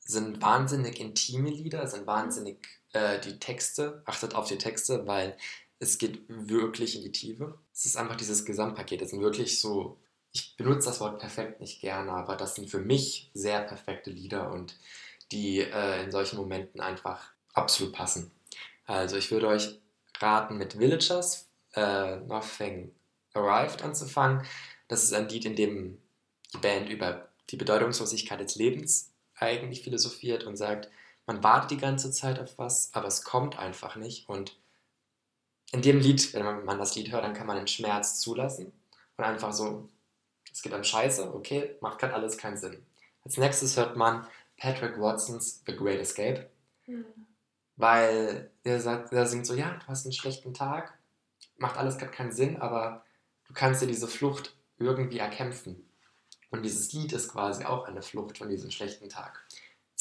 sind 0.00 0.40
wahnsinnig 0.40 1.00
intime 1.00 1.50
Lieder, 1.50 1.86
sind 1.86 2.06
wahnsinnig 2.06 2.66
äh, 2.92 3.20
die 3.20 3.38
Texte, 3.38 4.02
achtet 4.06 4.34
auf 4.34 4.48
die 4.48 4.58
Texte, 4.58 5.06
weil 5.06 5.36
es 5.80 5.98
geht 5.98 6.22
wirklich 6.28 6.96
in 6.96 7.02
die 7.02 7.12
Tiefe. 7.12 7.58
Es 7.72 7.86
ist 7.86 7.96
einfach 7.96 8.16
dieses 8.16 8.44
Gesamtpaket. 8.44 9.02
Es 9.02 9.10
sind 9.10 9.20
wirklich 9.20 9.60
so, 9.60 9.98
ich 10.32 10.56
benutze 10.56 10.88
das 10.88 11.00
Wort 11.00 11.18
perfekt 11.18 11.60
nicht 11.60 11.80
gerne, 11.80 12.12
aber 12.12 12.36
das 12.36 12.54
sind 12.54 12.70
für 12.70 12.80
mich 12.80 13.30
sehr 13.34 13.62
perfekte 13.62 14.10
Lieder 14.10 14.50
und 14.50 14.76
die 15.30 15.60
äh, 15.60 16.04
in 16.04 16.10
solchen 16.10 16.36
Momenten 16.36 16.80
einfach 16.80 17.32
absolut 17.52 17.92
passen. 17.92 18.30
Also 18.86 19.16
ich 19.16 19.30
würde 19.30 19.48
euch 19.48 19.78
raten, 20.18 20.56
mit 20.56 20.78
Villagers 20.78 21.48
äh, 21.74 22.16
Nothing 22.16 22.92
Arrived 23.34 23.82
anzufangen. 23.82 24.44
Das 24.88 25.04
ist 25.04 25.12
ein 25.12 25.28
Lied, 25.28 25.44
in 25.44 25.54
dem 25.54 25.98
die 26.54 26.58
Band 26.58 26.88
über 26.88 27.28
die 27.50 27.56
Bedeutungslosigkeit 27.56 28.40
des 28.40 28.56
Lebens 28.56 29.12
eigentlich 29.36 29.82
philosophiert 29.82 30.44
und 30.44 30.56
sagt, 30.56 30.88
man 31.26 31.42
wartet 31.42 31.72
die 31.72 31.76
ganze 31.76 32.10
Zeit 32.10 32.38
auf 32.38 32.56
was, 32.56 32.90
aber 32.94 33.06
es 33.06 33.22
kommt 33.22 33.58
einfach 33.58 33.96
nicht 33.96 34.28
und 34.28 34.56
in 35.72 35.82
dem 35.82 36.00
Lied, 36.00 36.32
wenn 36.34 36.64
man 36.64 36.78
das 36.78 36.94
Lied 36.94 37.12
hört, 37.12 37.24
dann 37.24 37.34
kann 37.34 37.46
man 37.46 37.56
den 37.56 37.68
Schmerz 37.68 38.20
zulassen 38.20 38.72
und 39.16 39.24
einfach 39.24 39.52
so, 39.52 39.88
es 40.52 40.62
geht 40.62 40.72
einem 40.72 40.84
scheiße, 40.84 41.34
okay, 41.34 41.76
macht 41.80 41.98
gerade 41.98 42.14
alles 42.14 42.38
keinen 42.38 42.56
Sinn. 42.56 42.84
Als 43.24 43.36
nächstes 43.36 43.76
hört 43.76 43.96
man 43.96 44.26
Patrick 44.56 44.98
Watsons 44.98 45.62
The 45.66 45.76
Great 45.76 46.00
Escape, 46.00 46.48
mhm. 46.86 47.04
weil 47.76 48.50
er, 48.64 48.80
sagt, 48.80 49.12
er 49.12 49.26
singt 49.26 49.46
so, 49.46 49.54
ja, 49.54 49.74
du 49.74 49.86
hast 49.86 50.06
einen 50.06 50.12
schlechten 50.12 50.54
Tag, 50.54 50.98
macht 51.58 51.76
alles 51.76 51.98
gerade 51.98 52.12
keinen 52.12 52.32
Sinn, 52.32 52.56
aber 52.60 53.04
du 53.46 53.52
kannst 53.52 53.82
dir 53.82 53.86
diese 53.86 54.08
Flucht 54.08 54.56
irgendwie 54.78 55.18
erkämpfen. 55.18 55.84
Und 56.50 56.62
dieses 56.62 56.92
Lied 56.92 57.12
ist 57.12 57.30
quasi 57.30 57.64
auch 57.64 57.84
eine 57.84 58.00
Flucht 58.00 58.38
von 58.38 58.48
diesem 58.48 58.70
schlechten 58.70 59.10
Tag. 59.10 59.44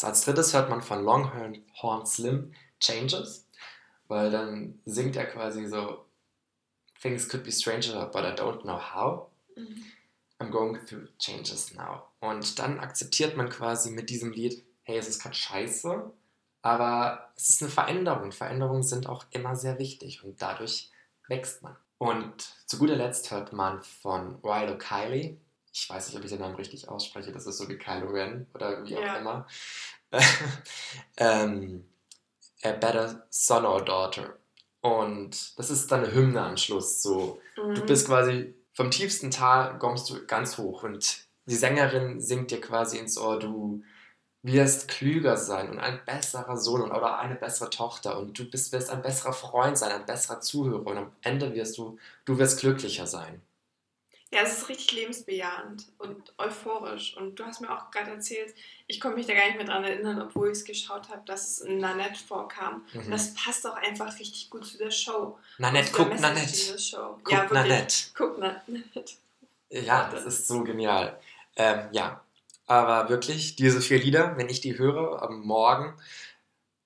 Als 0.01 0.23
drittes 0.23 0.53
hört 0.53 0.69
man 0.69 0.82
von 0.82 1.03
Longhorn 1.03 2.06
Slim 2.06 2.53
Changes 2.80 3.46
weil 4.08 4.32
dann 4.32 4.80
singt 4.86 5.15
er 5.15 5.26
quasi 5.26 5.65
so 5.67 6.06
Things 7.02 7.28
could 7.30 7.43
be 7.43 7.52
stranger, 7.52 8.10
but 8.12 8.24
I 8.24 8.32
don't 8.32 8.63
know 8.63 8.80
how. 8.80 9.28
Mhm. 9.56 9.84
I'm 10.39 10.52
going 10.52 10.78
through 10.86 11.08
changes 11.20 11.74
now. 11.74 12.04
Und 12.20 12.60
dann 12.60 12.80
akzeptiert 12.80 13.38
man 13.38 13.50
quasi 13.50 13.91
mit 13.91 14.10
diesem 14.10 14.32
Lied, 14.32 14.63
hey, 14.84 14.98
es 14.98 15.08
ist 15.08 15.22
gerade 15.22 15.36
scheiße, 15.36 16.12
aber 16.62 17.32
es 17.36 17.50
ist 17.50 17.62
eine 17.62 17.72
Veränderung. 17.72 18.32
Veränderungen 18.32 18.84
sind 18.84 19.08
auch 19.08 19.26
immer 19.32 19.56
sehr 19.56 19.80
wichtig 19.80 20.24
und 20.24 20.41
dadurch 20.41 20.91
wächst 21.28 21.63
man. 21.63 21.76
Und 21.98 22.41
zu 22.67 22.78
guter 22.78 22.96
Letzt 22.96 23.32
hört 23.32 23.54
man 23.54 23.82
von 23.82 24.36
Rilo 24.43 24.78
Kiley, 24.78 25.38
ich 25.74 25.89
weiß 25.89 26.08
nicht, 26.08 26.17
ob 26.17 26.24
ich 26.24 26.32
den 26.32 26.39
Namen 26.39 26.56
richtig 26.56 26.88
ausspreche, 26.89 27.32
das 27.32 27.46
ist 27.46 27.58
so 27.58 27.67
wie 27.70 27.78
Kylo 27.78 28.08
Ren 28.08 28.48
oder 28.54 28.84
wie 28.84 28.93
ja. 28.93 29.15
auch 29.15 29.20
immer. 29.20 29.48
ähm, 31.17 31.86
A 32.63 32.72
Better 32.72 33.26
Son 33.30 33.65
or 33.65 33.84
Daughter. 33.84 34.38
Und 34.82 35.58
das 35.58 35.70
ist 35.70 35.91
dann 35.91 36.04
eine 36.04 36.13
Hymne 36.13 36.41
am 36.41 36.58
Schluss. 36.58 37.02
So, 37.02 37.39
mhm. 37.58 37.76
du 37.76 37.86
bist 37.86 38.08
quasi 38.08 38.54
vom 38.78 38.91
tiefsten 38.91 39.32
Tal 39.32 39.80
kommst 39.80 40.08
du 40.10 40.24
ganz 40.28 40.60
hoch 40.60 40.84
und 40.84 41.26
die 41.48 41.56
Sängerin 41.56 42.22
singt 42.22 42.52
dir 42.52 42.62
quasi 42.62 43.00
ins 43.00 43.17
Ohr, 43.17 43.39
du 43.39 43.82
wirst 44.43 44.88
klüger 44.88 45.36
sein 45.36 45.72
und 45.72 45.80
ein 45.80 46.00
besserer 46.06 46.58
Sohn 46.58 46.84
oder 46.84 47.17
eine 47.17 47.34
bessere 47.34 47.72
Tochter 47.72 48.20
und 48.20 48.38
du 48.38 48.48
bist, 48.48 48.72
wirst 48.72 48.91
ein 48.91 49.02
besserer 49.02 49.34
Freund 49.34 49.80
sein, 49.80 49.91
ein 49.91 50.06
besserer 50.06 50.41
Zuhörer 50.41 50.86
und 50.86 50.98
am 50.98 51.12
Ende 51.22 51.56
wirst 51.56 51.80
du, 51.80 51.98
du 52.26 52.38
wirst 52.38 52.60
glücklicher 52.60 53.08
sein. 53.08 53.41
Ja, 54.31 54.41
es 54.41 54.57
ist 54.57 54.69
richtig 54.69 54.91
lebensbejahend 54.91 55.85
und 55.99 56.33
euphorisch. 56.37 57.15
Und 57.15 57.39
du 57.39 57.45
hast 57.45 57.61
mir 57.61 57.71
auch 57.71 57.91
gerade 57.91 58.11
erzählt, 58.11 58.53
ich 58.85 58.99
konnte 58.99 59.17
mich 59.17 59.25
da 59.25 59.33
gar 59.33 59.45
nicht 59.45 59.55
mehr 59.55 59.65
dran 59.65 59.85
erinnern, 59.85 60.21
obwohl 60.21 60.47
ich 60.47 60.57
es 60.57 60.65
geschaut 60.65 61.07
habe, 61.09 61.21
dass 61.25 61.47
es 61.47 61.59
in 61.59 61.77
Nanette 61.77 62.19
vorkam. 62.19 62.83
Mhm. 62.91 62.99
Und 63.01 63.11
das 63.11 63.33
passt 63.35 63.65
auch 63.65 63.75
einfach 63.75 64.19
richtig 64.19 64.49
gut 64.49 64.65
zu 64.65 64.77
der 64.77 64.91
Show. 64.91 65.37
Nanette, 65.59 65.91
guck 65.93 66.19
Nanette. 66.19 66.75
Guck 67.23 67.31
ja, 67.31 67.47
Nanette. 67.49 67.95
Guck 68.15 68.37
Nanette. 68.37 69.13
Ja, 69.69 70.09
das 70.11 70.25
ist 70.25 70.47
so 70.47 70.63
genial. 70.63 71.17
Ähm, 71.55 71.87
ja, 71.91 72.21
aber 72.67 73.07
wirklich, 73.07 73.55
diese 73.55 73.81
vier 73.81 73.99
Lieder, 73.99 74.35
wenn 74.35 74.49
ich 74.49 74.59
die 74.59 74.77
höre 74.77 75.21
am 75.21 75.41
Morgen, 75.41 75.93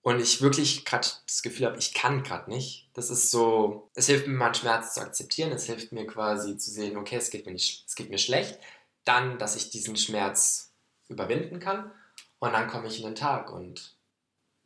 und 0.04 0.20
ich 0.20 0.42
wirklich 0.42 0.86
gerade 0.86 1.08
das 1.28 1.42
Gefühl 1.42 1.68
habe, 1.68 1.78
ich 1.78 1.94
kann 1.94 2.24
gerade 2.24 2.50
nicht. 2.50 2.90
Das 2.94 3.10
ist 3.10 3.30
so, 3.30 3.90
es 3.94 4.08
hilft 4.08 4.28
mir, 4.28 4.34
meinen 4.34 4.56
Schmerz 4.56 4.96
zu 4.96 5.02
akzeptieren, 5.02 5.52
es 5.52 5.66
hilft 5.66 5.92
mir 5.92 6.08
quasi 6.08 6.58
zu 6.58 6.72
sehen, 6.72 6.98
okay, 6.98 7.18
es 7.18 7.30
geht 7.30 7.46
mir, 7.46 7.54
nicht, 7.54 7.86
es 7.88 7.96
geht 7.96 8.10
mir 8.10 8.18
schlecht, 8.18 8.60
dann, 9.06 9.38
dass 9.38 9.56
ich 9.56 9.70
diesen 9.70 9.96
Schmerz 9.96 10.74
überwinden 11.08 11.60
kann 11.60 11.92
und 12.40 12.54
dann 12.54 12.68
komme 12.68 12.88
ich 12.88 12.98
in 12.98 13.06
den 13.06 13.16
Tag 13.16 13.52
und 13.52 13.96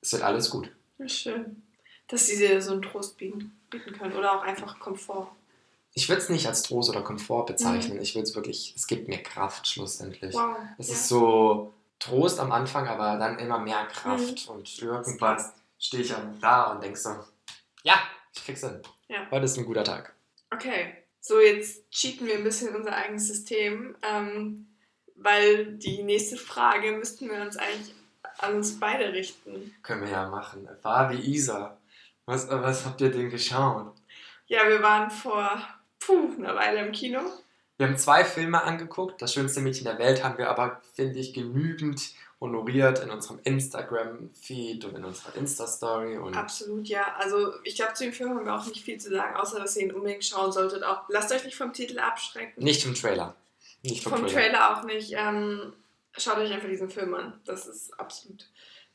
es 0.01 0.13
wird 0.13 0.23
alles 0.23 0.49
gut. 0.49 0.71
Schön, 1.05 1.63
dass 2.07 2.27
sie 2.27 2.37
dir 2.37 2.61
so 2.61 2.73
einen 2.73 2.81
Trost 2.81 3.17
bieten, 3.17 3.59
bieten 3.69 3.91
können 3.91 4.13
oder 4.13 4.37
auch 4.37 4.43
einfach 4.43 4.79
Komfort. 4.79 5.31
Ich 5.93 6.09
würde 6.09 6.21
es 6.21 6.29
nicht 6.29 6.47
als 6.47 6.63
Trost 6.63 6.89
oder 6.89 7.01
Komfort 7.01 7.45
bezeichnen, 7.45 7.97
mhm. 7.97 8.03
ich 8.03 8.15
würde 8.15 8.27
es 8.27 8.35
wirklich, 8.35 8.73
es 8.75 8.87
gibt 8.87 9.07
mir 9.07 9.21
Kraft 9.21 9.67
schlussendlich. 9.67 10.33
Wow. 10.33 10.57
Es 10.77 10.87
ja. 10.87 10.93
ist 10.93 11.07
so, 11.07 11.73
Trost 11.99 12.39
am 12.39 12.51
Anfang, 12.51 12.87
aber 12.87 13.17
dann 13.17 13.39
immer 13.39 13.59
mehr 13.59 13.85
Kraft. 13.85 14.47
Mhm. 14.47 14.55
Und 14.55 14.81
irgendwann 14.81 15.43
stehe 15.79 16.03
ich 16.03 16.13
da 16.41 16.71
und 16.71 16.83
denke 16.83 16.97
so, 16.97 17.09
ja, 17.83 17.95
ich 18.33 18.43
krieg's 18.43 18.61
hin. 18.61 18.81
Ja. 19.07 19.27
Heute 19.31 19.45
ist 19.45 19.57
ein 19.57 19.65
guter 19.65 19.83
Tag. 19.83 20.13
Okay, 20.51 21.03
so 21.19 21.39
jetzt 21.39 21.89
cheaten 21.91 22.27
wir 22.27 22.35
ein 22.35 22.43
bisschen 22.43 22.75
unser 22.75 22.95
eigenes 22.95 23.27
System, 23.27 23.95
ähm, 24.01 24.67
weil 25.15 25.77
die 25.77 26.03
nächste 26.03 26.37
Frage 26.37 26.91
müssten 26.91 27.29
wir 27.29 27.41
uns 27.41 27.57
eigentlich 27.57 27.93
an 28.39 28.55
uns 28.55 28.79
beide 28.79 29.13
richten. 29.13 29.73
Können 29.81 30.03
wir 30.03 30.11
ja 30.11 30.29
machen. 30.29 30.67
Fabi, 30.81 31.17
Isa, 31.17 31.77
was, 32.25 32.49
was 32.49 32.85
habt 32.85 33.01
ihr 33.01 33.11
denn 33.11 33.29
geschaut? 33.29 33.93
Ja, 34.47 34.67
wir 34.67 34.81
waren 34.81 35.09
vor 35.09 35.61
puh, 35.99 36.35
einer 36.37 36.55
Weile 36.55 36.85
im 36.85 36.91
Kino. 36.91 37.21
Wir 37.77 37.87
haben 37.87 37.97
zwei 37.97 38.23
Filme 38.23 38.63
angeguckt. 38.63 39.21
Das 39.21 39.33
schönste 39.33 39.59
Mädchen 39.61 39.85
der 39.85 39.99
Welt 39.99 40.23
haben 40.23 40.37
wir 40.37 40.49
aber, 40.49 40.81
finde 40.93 41.19
ich, 41.19 41.33
genügend 41.33 42.01
honoriert 42.39 42.99
in 42.99 43.09
unserem 43.09 43.39
Instagram-Feed 43.43 44.85
und 44.85 44.95
in 44.95 45.05
unserer 45.05 45.35
Insta-Story. 45.35 46.17
Absolut, 46.33 46.87
ja. 46.87 47.15
Also 47.17 47.53
ich 47.63 47.75
glaube, 47.75 47.93
zu 47.93 48.03
dem 48.03 48.13
Film 48.13 48.29
haben 48.29 48.45
wir 48.45 48.55
auch 48.55 48.65
nicht 48.65 48.83
viel 48.83 48.97
zu 48.97 49.09
sagen, 49.09 49.35
außer 49.35 49.59
dass 49.59 49.75
ihr 49.75 49.83
ihn 49.83 49.93
unbedingt 49.93 50.23
schauen 50.23 50.51
solltet. 50.51 50.83
Auch 50.83 51.03
lasst 51.09 51.31
euch 51.31 51.43
nicht 51.43 51.55
vom 51.55 51.73
Titel 51.73 51.99
abschrecken. 51.99 52.63
Nicht 52.63 52.83
vom 52.83 52.93
Trailer. 52.93 53.35
Nicht 53.83 54.03
vom, 54.03 54.13
vom 54.13 54.27
Trailer. 54.27 54.57
Trailer. 54.57 54.77
auch 54.77 54.83
nicht. 54.83 55.13
Ähm, 55.13 55.73
schaut 56.17 56.37
euch 56.37 56.51
einfach 56.51 56.69
diesen 56.69 56.89
Film 56.89 57.13
an. 57.13 57.39
Das 57.45 57.67
ist 57.67 57.97
absolut 57.99 58.45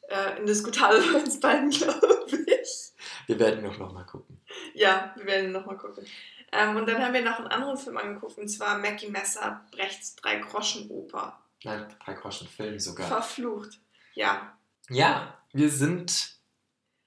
äh, 0.08 0.38
indiskutabel 0.38 1.02
bei 1.12 1.18
uns 1.20 1.40
beiden, 1.40 1.70
glaube 1.70 2.44
ich. 2.46 2.92
Wir 3.26 3.38
werden 3.38 3.64
ihn 3.64 3.70
auch 3.70 3.78
nochmal 3.78 4.06
gucken. 4.06 4.38
Ja, 4.74 5.12
wir 5.16 5.26
werden 5.26 5.46
ihn 5.46 5.52
nochmal 5.52 5.76
gucken. 5.76 6.04
Ähm, 6.52 6.76
und 6.76 6.86
dann 6.88 7.02
haben 7.02 7.14
wir 7.14 7.22
noch 7.22 7.38
einen 7.38 7.48
anderen 7.48 7.76
Film 7.76 7.96
angeguckt, 7.96 8.38
und 8.38 8.48
zwar 8.48 8.78
Mackie 8.78 9.08
Messer, 9.08 9.64
Brechts 9.70 10.16
Drei-Groschen-Oper. 10.16 11.38
Nein, 11.64 11.86
Drei-Groschen-Film 12.04 12.78
sogar. 12.78 13.06
Verflucht, 13.06 13.80
ja. 14.14 14.56
Ja, 14.88 15.38
wir 15.52 15.70
sind 15.70 16.36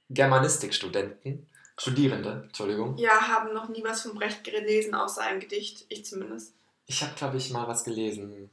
Germanistikstudenten, 0.10 1.50
Studierende, 1.78 2.44
Entschuldigung. 2.46 2.98
Ja, 2.98 3.28
haben 3.28 3.54
noch 3.54 3.68
nie 3.68 3.84
was 3.84 4.04
von 4.04 4.14
Brecht 4.14 4.44
gelesen, 4.44 4.96
außer 4.96 5.22
ein 5.22 5.40
Gedicht, 5.40 5.86
ich 5.90 6.06
zumindest. 6.06 6.56
Ich 6.86 7.02
habe, 7.02 7.14
glaube 7.16 7.38
ich, 7.38 7.50
mal 7.50 7.68
was 7.68 7.84
gelesen. 7.84 8.50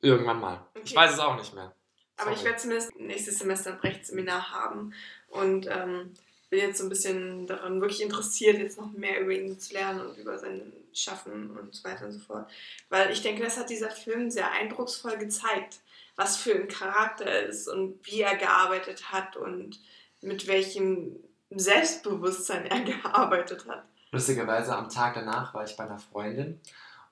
Irgendwann 0.00 0.40
mal. 0.40 0.66
Okay. 0.74 0.82
Ich 0.84 0.96
weiß 0.96 1.12
es 1.12 1.18
auch 1.18 1.36
nicht 1.36 1.54
mehr. 1.54 1.74
Sorry. 2.16 2.30
Aber 2.30 2.32
ich 2.32 2.44
werde 2.44 2.56
zumindest 2.56 2.98
nächstes 2.98 3.38
Semester 3.38 3.72
ein 3.72 3.78
Brecht-Seminar 3.78 4.50
haben 4.50 4.94
und 5.28 5.66
ähm, 5.66 6.14
bin 6.50 6.60
jetzt 6.60 6.78
so 6.78 6.84
ein 6.84 6.88
bisschen 6.88 7.46
daran 7.46 7.80
wirklich 7.80 8.02
interessiert, 8.02 8.58
jetzt 8.58 8.78
noch 8.78 8.90
mehr 8.92 9.20
über 9.20 9.32
ihn 9.32 9.58
zu 9.58 9.74
lernen 9.74 10.06
und 10.06 10.16
über 10.16 10.38
sein 10.38 10.72
Schaffen 10.92 11.50
und 11.56 11.74
so 11.74 11.84
weiter 11.84 12.06
und 12.06 12.12
so 12.12 12.18
fort. 12.20 12.50
Weil 12.88 13.10
ich 13.10 13.22
denke, 13.22 13.42
das 13.42 13.58
hat 13.58 13.70
dieser 13.70 13.90
Film 13.90 14.30
sehr 14.30 14.50
eindrucksvoll 14.50 15.18
gezeigt, 15.18 15.80
was 16.16 16.36
für 16.36 16.54
ein 16.54 16.68
Charakter 16.68 17.26
er 17.26 17.46
ist 17.46 17.68
und 17.68 17.98
wie 18.04 18.22
er 18.22 18.36
gearbeitet 18.36 19.12
hat 19.12 19.36
und 19.36 19.78
mit 20.20 20.46
welchem 20.46 21.16
Selbstbewusstsein 21.50 22.66
er 22.66 22.80
gearbeitet 23.02 23.66
hat. 23.66 23.84
Lustigerweise 24.10 24.74
am 24.74 24.88
Tag 24.88 25.14
danach 25.14 25.52
war 25.52 25.64
ich 25.64 25.76
bei 25.76 25.84
einer 25.84 25.98
Freundin 25.98 26.60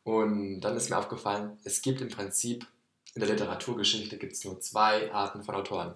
und 0.02 0.60
dann 0.60 0.76
ist 0.76 0.88
mir 0.88 0.96
aufgefallen, 0.96 1.58
es 1.64 1.82
gibt 1.82 2.00
im 2.00 2.08
Prinzip 2.08 2.66
in 3.14 3.20
der 3.20 3.30
Literaturgeschichte 3.30 4.18
gibt 4.18 4.34
es 4.34 4.44
nur 4.44 4.60
zwei 4.60 5.10
Arten 5.12 5.42
von 5.42 5.54
Autoren 5.54 5.94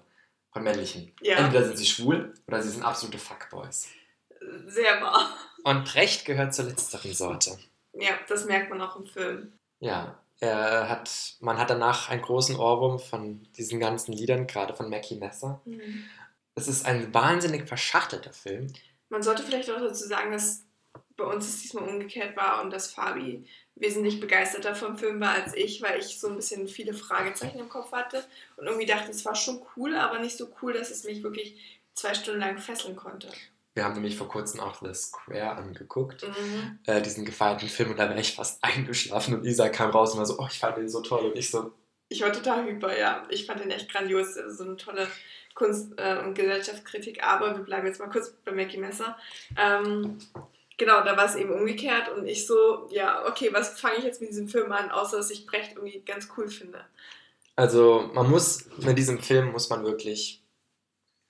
von 0.51 0.63
männlichen. 0.63 1.13
Ja. 1.21 1.37
Entweder 1.37 1.65
sind 1.65 1.77
sie 1.77 1.85
schwul 1.85 2.33
oder 2.47 2.61
sie 2.61 2.69
sind 2.69 2.83
absolute 2.83 3.17
Fuckboys. 3.17 3.87
Sehr 4.67 5.01
wahr. 5.01 5.35
Und 5.63 5.85
Brecht 5.85 6.25
gehört 6.25 6.53
zur 6.53 6.65
letzteren 6.65 7.13
Sorte. 7.13 7.57
Ja, 7.93 8.11
das 8.27 8.45
merkt 8.45 8.69
man 8.69 8.81
auch 8.81 8.95
im 8.95 9.05
Film. 9.05 9.53
Ja, 9.79 10.19
er 10.39 10.89
hat, 10.89 11.35
man 11.39 11.57
hat 11.57 11.69
danach 11.69 12.09
einen 12.09 12.21
großen 12.21 12.55
Ohrwurm 12.55 12.99
von 12.99 13.47
diesen 13.57 13.79
ganzen 13.79 14.13
Liedern, 14.13 14.47
gerade 14.47 14.75
von 14.75 14.89
Mackie 14.89 15.15
Messer. 15.15 15.61
Mhm. 15.65 16.05
Es 16.55 16.67
ist 16.67 16.85
ein 16.85 17.13
wahnsinnig 17.13 17.67
verschachtelter 17.67 18.33
Film. 18.33 18.73
Man 19.09 19.21
sollte 19.21 19.43
vielleicht 19.43 19.69
auch 19.69 19.79
dazu 19.79 20.07
sagen, 20.07 20.31
dass 20.31 20.63
bei 21.17 21.23
uns 21.23 21.47
es 21.47 21.61
diesmal 21.61 21.87
umgekehrt 21.87 22.35
war 22.35 22.61
und 22.63 22.71
dass 22.71 22.91
Fabi 22.91 23.45
wesentlich 23.75 24.19
begeisterter 24.19 24.75
vom 24.75 24.97
Film 24.97 25.19
war 25.19 25.33
als 25.33 25.55
ich, 25.55 25.81
weil 25.81 25.99
ich 25.99 26.19
so 26.19 26.27
ein 26.27 26.35
bisschen 26.35 26.67
viele 26.67 26.93
Fragezeichen 26.93 27.59
im 27.59 27.69
Kopf 27.69 27.91
hatte 27.91 28.23
und 28.57 28.67
irgendwie 28.67 28.85
dachte, 28.85 29.11
es 29.11 29.25
war 29.25 29.35
schon 29.35 29.61
cool, 29.75 29.95
aber 29.95 30.19
nicht 30.19 30.37
so 30.37 30.47
cool, 30.61 30.73
dass 30.73 30.91
es 30.91 31.03
mich 31.03 31.23
wirklich 31.23 31.81
zwei 31.93 32.13
Stunden 32.13 32.39
lang 32.39 32.57
fesseln 32.57 32.95
konnte. 32.95 33.29
Wir 33.73 33.85
haben 33.85 33.93
nämlich 33.93 34.17
vor 34.17 34.27
kurzem 34.27 34.59
auch 34.59 34.81
The 34.81 34.93
Square 34.93 35.51
angeguckt, 35.51 36.23
mhm. 36.23 36.79
äh, 36.85 37.01
diesen 37.01 37.23
gefeierten 37.23 37.69
Film, 37.69 37.91
und 37.91 37.97
da 37.97 38.09
wäre 38.09 38.19
ich 38.19 38.35
fast 38.35 38.61
eingeschlafen 38.63 39.35
und 39.35 39.45
Isa 39.45 39.69
kam 39.69 39.91
raus 39.91 40.13
und 40.13 40.19
war 40.19 40.25
so, 40.25 40.37
oh, 40.39 40.47
ich 40.49 40.59
fand 40.59 40.77
den 40.77 40.89
so 40.89 41.01
toll 41.01 41.25
und 41.25 41.37
ich 41.37 41.49
so. 41.49 41.73
Ich 42.09 42.21
war 42.21 42.33
total 42.33 42.65
hyper, 42.65 42.97
ja. 42.97 43.23
Ich 43.29 43.45
fand 43.45 43.61
den 43.61 43.71
echt 43.71 43.89
grandios. 43.89 44.33
So 44.33 44.65
eine 44.65 44.75
tolle 44.75 45.07
Kunst- 45.53 45.93
äh, 45.97 46.17
und 46.17 46.33
Gesellschaftskritik, 46.33 47.23
aber 47.23 47.55
wir 47.55 47.63
bleiben 47.63 47.87
jetzt 47.87 48.01
mal 48.01 48.09
kurz 48.09 48.31
bei 48.43 48.51
Mackie 48.51 48.77
Messer. 48.77 49.17
Ähm, 49.57 50.17
genau, 50.77 51.03
da 51.03 51.15
war 51.17 51.25
es 51.25 51.35
eben 51.35 51.51
umgekehrt 51.51 52.09
und 52.09 52.27
ich 52.27 52.47
so, 52.47 52.87
ja, 52.91 53.25
okay, 53.27 53.49
was 53.51 53.79
fange 53.79 53.97
ich 53.97 54.03
jetzt 54.03 54.21
mit 54.21 54.31
diesem 54.31 54.47
Film 54.47 54.71
an, 54.71 54.91
außer 54.91 55.17
dass 55.17 55.31
ich 55.31 55.45
Brecht 55.45 55.73
irgendwie 55.75 56.01
ganz 56.01 56.29
cool 56.37 56.49
finde. 56.49 56.85
Also 57.55 58.09
man 58.13 58.29
muss, 58.29 58.65
mit 58.77 58.97
diesem 58.97 59.19
Film 59.19 59.51
muss 59.51 59.69
man 59.69 59.83
wirklich, 59.83 60.43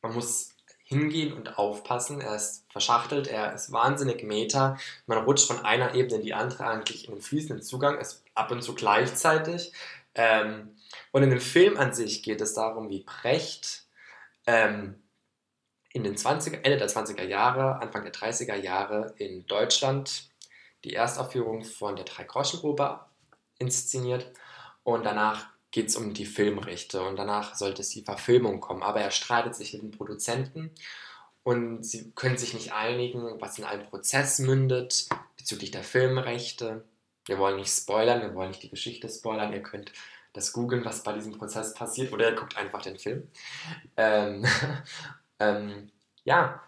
man 0.01 0.13
muss 0.13 0.51
hingehen 0.91 1.33
und 1.33 1.57
aufpassen. 1.57 2.19
Er 2.19 2.35
ist 2.35 2.65
verschachtelt, 2.69 3.27
er 3.27 3.53
ist 3.53 3.71
wahnsinnig 3.71 4.23
meta. 4.23 4.77
Man 5.07 5.19
rutscht 5.19 5.47
von 5.47 5.63
einer 5.63 5.95
Ebene 5.95 6.17
in 6.17 6.21
die 6.21 6.33
andere 6.33 6.67
eigentlich 6.67 7.07
in 7.07 7.15
den 7.15 7.21
fließenden 7.21 7.63
Zugang, 7.63 7.97
ist 7.97 8.23
ab 8.35 8.51
und 8.51 8.61
zu 8.61 8.75
gleichzeitig. 8.75 9.71
Ähm, 10.15 10.75
und 11.11 11.23
in 11.23 11.29
dem 11.29 11.39
Film 11.39 11.77
an 11.77 11.93
sich 11.93 12.23
geht 12.23 12.41
es 12.41 12.53
darum, 12.53 12.89
wie 12.89 13.03
Brecht 13.03 13.85
ähm, 14.45 15.00
in 15.93 16.03
den 16.03 16.17
20 16.17 16.65
Ende 16.65 16.77
der 16.77 16.89
20er 16.89 17.25
Jahre, 17.25 17.81
Anfang 17.81 18.03
der 18.03 18.13
30er 18.13 18.55
Jahre 18.55 19.13
in 19.17 19.45
Deutschland 19.47 20.29
die 20.83 20.93
Erstaufführung 20.93 21.63
von 21.63 21.95
der 21.95 22.05
Drei-Groschen-Oper 22.05 23.09
inszeniert 23.59 24.31
und 24.83 25.05
danach 25.05 25.47
geht 25.71 25.89
es 25.89 25.95
um 25.95 26.13
die 26.13 26.25
Filmrechte 26.25 27.01
und 27.01 27.15
danach 27.17 27.55
sollte 27.55 27.81
es 27.81 27.89
die 27.89 28.03
Verfilmung 28.03 28.59
kommen. 28.59 28.83
Aber 28.83 28.99
er 28.99 29.11
streitet 29.11 29.55
sich 29.55 29.73
mit 29.73 29.83
den 29.83 29.91
Produzenten 29.91 30.71
und 31.43 31.83
sie 31.83 32.11
können 32.11 32.37
sich 32.37 32.53
nicht 32.53 32.73
einigen, 32.73 33.39
was 33.39 33.57
in 33.57 33.63
einem 33.63 33.85
Prozess 33.85 34.39
mündet 34.39 35.07
bezüglich 35.37 35.71
der 35.71 35.83
Filmrechte. 35.83 36.83
Wir 37.25 37.37
wollen 37.37 37.55
nicht 37.55 37.71
spoilern, 37.71 38.21
wir 38.21 38.35
wollen 38.35 38.49
nicht 38.49 38.63
die 38.63 38.69
Geschichte 38.69 39.07
spoilern. 39.07 39.53
Ihr 39.53 39.63
könnt 39.63 39.93
das 40.33 40.53
googeln, 40.53 40.85
was 40.85 41.03
bei 41.03 41.13
diesem 41.13 41.37
Prozess 41.37 41.73
passiert, 41.73 42.11
oder 42.13 42.29
ihr 42.29 42.35
guckt 42.35 42.57
einfach 42.57 42.81
den 42.81 42.97
Film. 42.97 43.27
Ähm, 43.97 44.45
ähm, 45.41 45.91
ja, 46.23 46.61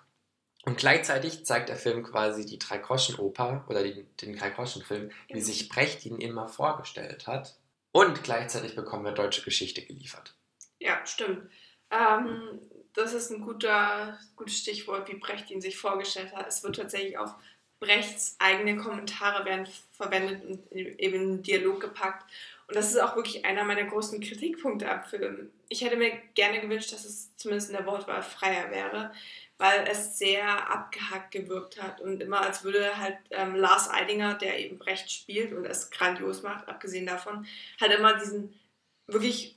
und 0.66 0.78
gleichzeitig 0.78 1.46
zeigt 1.46 1.70
der 1.70 1.76
Film 1.76 2.04
quasi 2.04 2.46
die 2.46 2.58
Drei-Groschen-Oper 2.58 3.66
oder 3.70 3.84
die, 3.84 4.04
den 4.22 4.38
Drei-Groschen-Film, 4.38 5.10
wie 5.28 5.34
genau. 5.34 5.46
sich 5.46 5.70
Brecht 5.70 6.06
ihn 6.06 6.20
immer 6.20 6.48
vorgestellt 6.48 7.28
hat. 7.28 7.58
Und 7.92 8.24
gleichzeitig 8.24 8.76
bekommen 8.76 9.06
wir 9.06 9.12
deutsche 9.12 9.44
Geschichte 9.44 9.84
geliefert. 9.84 10.34
Ja, 10.80 11.06
stimmt. 11.06 11.50
Ähm, 11.92 12.60
das 12.94 13.14
ist 13.14 13.30
ein 13.30 13.42
guter, 13.42 14.18
gutes 14.36 14.58
Stichwort, 14.58 15.08
wie 15.10 15.18
Brecht 15.18 15.52
ihn 15.52 15.62
sich 15.62 15.78
vorgestellt 15.78 16.34
hat. 16.34 16.48
Es 16.48 16.64
wird 16.64 16.78
tatsächlich 16.78 17.18
auch 17.18 17.36
Brechts 17.80 18.38
eigene 18.40 18.78
Kommentare 18.78 19.44
werden 19.46 19.68
verwendet 19.92 20.44
und 20.46 20.72
eben 20.72 21.16
in 21.16 21.44
Dialog 21.44 21.82
gepackt. 21.82 22.26
Und 22.68 22.76
das 22.76 22.92
ist 22.92 23.00
auch 23.00 23.18
wirklich 23.18 23.44
einer 23.44 23.66
meiner 23.66 23.84
großen 23.84 24.22
Kritikpunkte 24.22 24.90
am 24.90 25.04
Film. 25.04 25.52
Ich 25.74 25.84
hätte 25.84 25.98
mir 25.98 26.12
gerne 26.36 26.62
gewünscht, 26.62 26.94
dass 26.94 27.04
es 27.04 27.36
zumindest 27.36 27.72
in 27.72 27.76
der 27.76 27.88
Wortwahl 27.88 28.22
freier 28.22 28.70
wäre, 28.70 29.12
weil 29.58 29.88
es 29.88 30.20
sehr 30.20 30.70
abgehackt 30.70 31.32
gewirkt 31.32 31.82
hat 31.82 32.00
und 32.00 32.22
immer 32.22 32.42
als 32.42 32.64
würde 32.64 32.96
halt 32.96 33.18
ähm, 33.32 33.56
Lars 33.56 33.90
Eidinger, 33.90 34.36
der 34.36 34.60
eben 34.60 34.78
Brecht 34.78 35.12
spielt 35.12 35.52
und 35.52 35.66
es 35.66 35.90
grandios 35.90 36.44
macht, 36.44 36.68
abgesehen 36.68 37.08
davon, 37.08 37.48
halt 37.82 37.92
immer 37.92 38.14
diesen 38.20 38.54
wirklich 39.08 39.56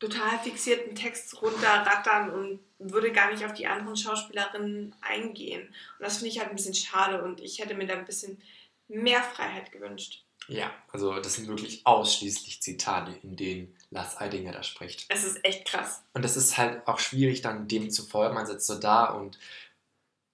total 0.00 0.38
fixierten 0.38 0.94
Text 0.94 1.42
runterrattern 1.42 2.30
und 2.30 2.60
würde 2.78 3.12
gar 3.12 3.30
nicht 3.30 3.44
auf 3.44 3.52
die 3.52 3.66
anderen 3.66 3.98
Schauspielerinnen 3.98 4.94
eingehen. 5.02 5.68
Und 5.98 6.00
das 6.00 6.16
finde 6.16 6.30
ich 6.30 6.38
halt 6.38 6.48
ein 6.48 6.56
bisschen 6.56 6.74
schade 6.74 7.22
und 7.22 7.42
ich 7.42 7.58
hätte 7.58 7.74
mir 7.74 7.86
da 7.86 7.94
ein 7.94 8.06
bisschen 8.06 8.40
mehr 8.88 9.22
Freiheit 9.22 9.72
gewünscht. 9.72 10.24
Ja, 10.48 10.72
also 10.90 11.20
das 11.20 11.34
sind 11.34 11.48
wirklich 11.48 11.86
ausschließlich 11.86 12.62
Zitate, 12.62 13.18
in 13.22 13.36
denen 13.36 13.76
Lars 13.94 14.20
Eidinger 14.20 14.52
da 14.52 14.62
spricht. 14.62 15.06
Es 15.08 15.24
ist 15.24 15.42
echt 15.44 15.64
krass. 15.64 16.02
Und 16.12 16.24
das 16.24 16.36
ist 16.36 16.58
halt 16.58 16.86
auch 16.86 16.98
schwierig, 16.98 17.40
dann 17.40 17.68
dem 17.68 17.90
zu 17.90 18.02
folgen. 18.02 18.34
Man 18.34 18.46
sitzt 18.46 18.66
so 18.66 18.74
da 18.74 19.06
und 19.06 19.38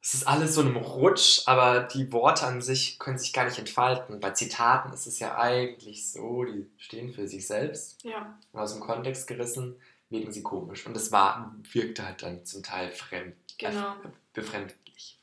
es 0.03 0.14
ist 0.14 0.27
alles 0.27 0.55
so 0.55 0.62
einem 0.62 0.77
Rutsch, 0.77 1.42
aber 1.44 1.83
die 1.83 2.11
Worte 2.11 2.46
an 2.46 2.62
sich 2.62 2.99
können 2.99 3.18
sich 3.18 3.35
gar 3.35 3.44
nicht 3.44 3.59
entfalten. 3.59 4.18
Bei 4.18 4.31
Zitaten 4.31 4.92
ist 4.94 5.07
es 5.07 5.18
ja 5.18 5.37
eigentlich 5.37 6.11
so, 6.11 6.44
die 6.44 6.66
stehen 6.79 7.12
für 7.12 7.29
sich 7.29 7.46
selbst. 7.46 8.03
Ja. 8.03 8.38
Und 8.53 8.61
aus 8.61 8.73
dem 8.73 8.81
Kontext 8.81 9.27
gerissen 9.27 9.79
wirken 10.09 10.33
sie 10.33 10.42
komisch. 10.42 10.87
Und 10.87 10.94
das 10.94 11.12
war, 11.12 11.55
wirkte 11.70 12.07
halt 12.07 12.23
dann 12.23 12.46
zum 12.46 12.62
Teil 12.62 12.90
fremd, 12.90 13.37
genau. 13.59 13.92
äh, 13.92 14.09
befremdlich. 14.33 15.18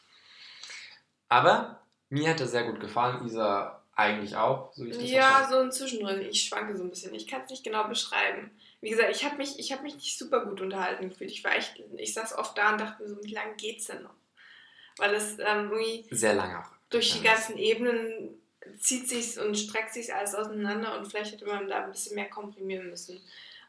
Aber 1.28 1.82
mir 2.10 2.30
hat 2.30 2.40
er 2.40 2.48
sehr 2.48 2.66
gut 2.66 2.80
gefallen. 2.80 3.26
Isa 3.26 3.77
eigentlich 3.98 4.36
auch, 4.36 4.72
so 4.74 4.86
wie 4.86 4.90
ich 4.90 4.98
das 4.98 5.10
Ja, 5.10 5.48
so 5.50 5.58
ein 5.58 5.72
Zwischendrin. 5.72 6.22
Ich 6.22 6.44
schwanke 6.44 6.78
so 6.78 6.84
ein 6.84 6.90
bisschen. 6.90 7.14
Ich 7.16 7.28
kann 7.28 7.42
es 7.42 7.50
nicht 7.50 7.64
genau 7.64 7.88
beschreiben. 7.88 8.52
Wie 8.80 8.92
gesagt, 8.92 9.10
ich 9.10 9.26
habe 9.26 9.38
mich, 9.38 9.72
hab 9.72 9.82
mich 9.82 9.96
nicht 9.96 10.20
super 10.20 10.46
gut 10.46 10.62
unterhalten 10.62 11.10
gefühlt. 11.10 11.32
Ich 11.32 11.44
war 11.44 11.56
echt, 11.56 11.82
ich 11.98 12.14
saß 12.14 12.38
oft 12.38 12.56
da 12.58 12.74
und 12.74 12.82
dachte 12.82 13.02
mir 13.02 13.10
so, 13.10 13.18
wie 13.24 13.34
lange 13.34 13.56
geht's 13.56 13.86
denn 13.86 14.04
noch? 14.04 14.14
Weil 14.98 15.16
es 15.16 15.40
ähm, 15.40 15.72
irgendwie. 15.72 16.06
Sehr 16.12 16.36
lange 16.36 16.60
auch. 16.60 16.70
Durch 16.92 17.12
die 17.12 17.24
ganzen 17.24 17.58
Ebenen 17.58 18.40
zieht 18.80 19.10
sich 19.10 19.40
und 19.40 19.58
streckt 19.58 19.94
sich 19.94 20.14
alles 20.14 20.36
auseinander 20.36 20.98
und 20.98 21.08
vielleicht 21.08 21.34
hätte 21.34 21.48
man 21.48 21.68
da 21.68 21.84
ein 21.84 21.92
bisschen 21.92 22.16
mehr 22.16 22.30
komprimieren 22.30 22.90
müssen. 22.90 23.20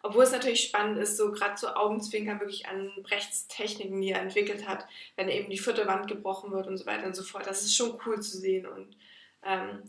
Obwohl 0.03 0.25
es 0.25 0.33
natürlich 0.33 0.63
spannend 0.63 0.99
ist, 0.99 1.17
so 1.17 1.33
gerade 1.33 1.57
so 1.57 1.69
Augenzwinkern 1.69 2.39
wirklich 2.39 2.67
an 2.67 2.93
Brechts 3.03 3.49
Techniken, 3.49 4.01
die 4.01 4.11
er 4.11 4.21
entwickelt 4.21 4.69
hat, 4.69 4.87
wenn 5.17 5.29
eben 5.29 5.51
die 5.51 5.59
vierte 5.59 5.87
Wand 5.87 6.07
gebrochen 6.07 6.53
wird 6.53 6.67
und 6.67 6.77
so 6.77 6.87
weiter 6.87 7.07
und 7.07 7.17
so 7.17 7.23
fort. 7.23 7.47
Das 7.47 7.63
ist 7.63 7.75
schon 7.75 7.99
cool 8.07 8.21
zu 8.21 8.37
sehen 8.37 8.67
und 8.67 8.95
ähm, 9.43 9.83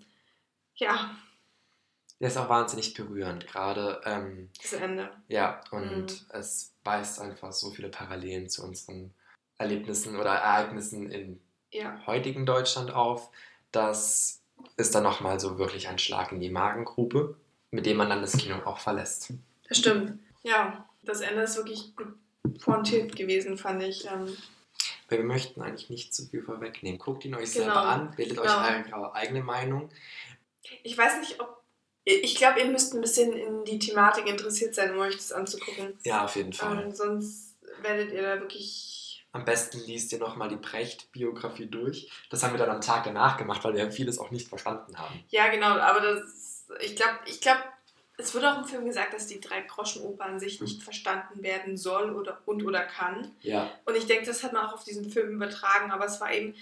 ja. 0.80 1.15
Der 2.20 2.28
ist 2.28 2.38
auch 2.38 2.50
wahnsinnig 2.50 2.94
berührend, 2.94 3.48
gerade. 3.48 4.02
Ähm, 4.06 4.50
das 4.62 4.74
Ende. 4.74 5.10
Ja, 5.30 5.62
und 5.72 5.96
mhm. 5.96 6.26
es 6.30 6.74
weist 6.84 7.22
einfach 7.22 7.54
so 7.54 7.72
viele 7.72 7.89
Parallelen 7.89 8.50
zu 8.50 8.63
unseren 8.63 9.13
Erlebnissen 9.58 10.18
oder 10.18 10.32
Ereignissen 10.32 11.10
in 11.12 11.39
ja. 11.72 12.02
heutigen 12.08 12.46
Deutschland 12.46 12.92
auf, 12.92 13.30
dass 13.72 14.39
ist 14.78 14.96
dann 14.96 15.04
nochmal 15.04 15.39
so 15.39 15.58
wirklich 15.58 15.88
ein 15.88 16.00
Schlag 16.00 16.32
in 16.32 16.39
die 16.39 16.50
Magengrube, 16.50 17.38
mit 17.72 17.86
dem 17.86 17.98
man 17.98 18.10
dann 18.10 18.22
das 18.22 18.38
Kino 18.38 18.58
auch 18.65 18.80
verlässt. 18.80 19.34
Das 19.68 19.78
stimmt. 19.78 20.20
Ja, 20.44 20.86
das 21.04 21.22
Ende 21.22 21.44
ist 21.44 21.56
wirklich 21.58 21.96
gut 21.96 22.13
pointiert 22.60 23.15
gewesen, 23.15 23.58
fand 23.58 23.84
ich. 23.84 24.06
Ähm 24.06 24.36
wir 25.10 25.24
möchten 25.24 25.62
eigentlich 25.62 25.89
nicht 25.89 26.13
zu 26.13 26.28
viel 26.28 26.44
vorwegnehmen. 26.44 27.00
Guckt 27.00 27.26
ihn 27.26 27.36
euch 27.36 27.52
genau. 27.52 27.65
selber 27.65 27.82
an, 27.82 28.12
bildet 28.15 28.38
genau. 28.38 28.62
euch 28.62 28.94
eure 28.94 29.15
eigene 29.15 29.44
Meinung. 29.44 29.89
Ich 30.84 30.97
weiß 30.97 31.19
nicht, 31.19 31.39
ob. 31.39 31.58
Ich 32.05 32.36
glaube, 32.36 32.60
ihr 32.60 32.65
müsst 32.65 32.95
ein 32.95 33.01
bisschen 33.01 33.34
in 33.34 33.65
die 33.65 33.77
Thematik 33.77 34.27
interessiert 34.27 34.73
sein, 34.73 34.93
um 34.93 34.99
euch 34.99 35.15
das 35.15 35.32
anzugucken. 35.32 35.99
Ja, 36.03 36.25
auf 36.25 36.36
jeden 36.36 36.53
Fall. 36.53 36.82
Ähm, 36.82 36.91
sonst 36.91 37.58
werdet 37.82 38.12
ihr 38.12 38.23
da 38.23 38.39
wirklich 38.39 38.99
am 39.32 39.45
besten 39.45 39.79
liest 39.79 40.12
ihr 40.12 40.17
nochmal 40.17 40.49
die 40.49 40.55
Brecht-Biografie 40.55 41.67
durch. 41.67 42.10
Das 42.32 42.43
haben 42.43 42.53
wir 42.53 42.58
dann 42.58 42.75
am 42.75 42.82
Tag 42.82 43.03
danach 43.03 43.38
gemacht, 43.38 43.63
weil 43.63 43.75
wir 43.75 43.91
vieles 43.91 44.17
auch 44.17 44.32
nicht 44.32 44.47
verstanden 44.47 44.97
haben. 44.97 45.23
Ja, 45.29 45.49
genau, 45.49 45.77
aber 45.77 46.01
das, 46.01 46.65
ich 46.82 46.95
glaube, 46.95 47.19
ich 47.27 47.39
glaub, 47.39 47.58
es 48.17 48.34
wird 48.34 48.43
auch 48.43 48.58
im 48.58 48.65
Film 48.65 48.86
gesagt, 48.86 49.13
dass 49.13 49.27
die 49.27 49.39
Drei-Groschen-Oper 49.39 50.25
an 50.25 50.39
sich 50.39 50.60
nicht 50.62 50.82
verstanden 50.82 51.43
werden 51.43 51.77
soll 51.77 52.12
oder, 52.12 52.41
und 52.45 52.65
oder 52.65 52.82
kann. 52.82 53.36
Ja. 53.41 53.71
Und 53.86 53.95
ich 53.95 54.08
denke, 54.08 54.25
das 54.25 54.43
hat 54.43 54.51
man 54.51 54.65
auch 54.65 54.73
auf 54.73 54.84
diesen 54.84 55.10
Film 55.10 55.29
übertragen, 55.29 55.91
aber 55.91 56.05
es 56.05 56.19
war 56.19 56.34
eben, 56.34 56.55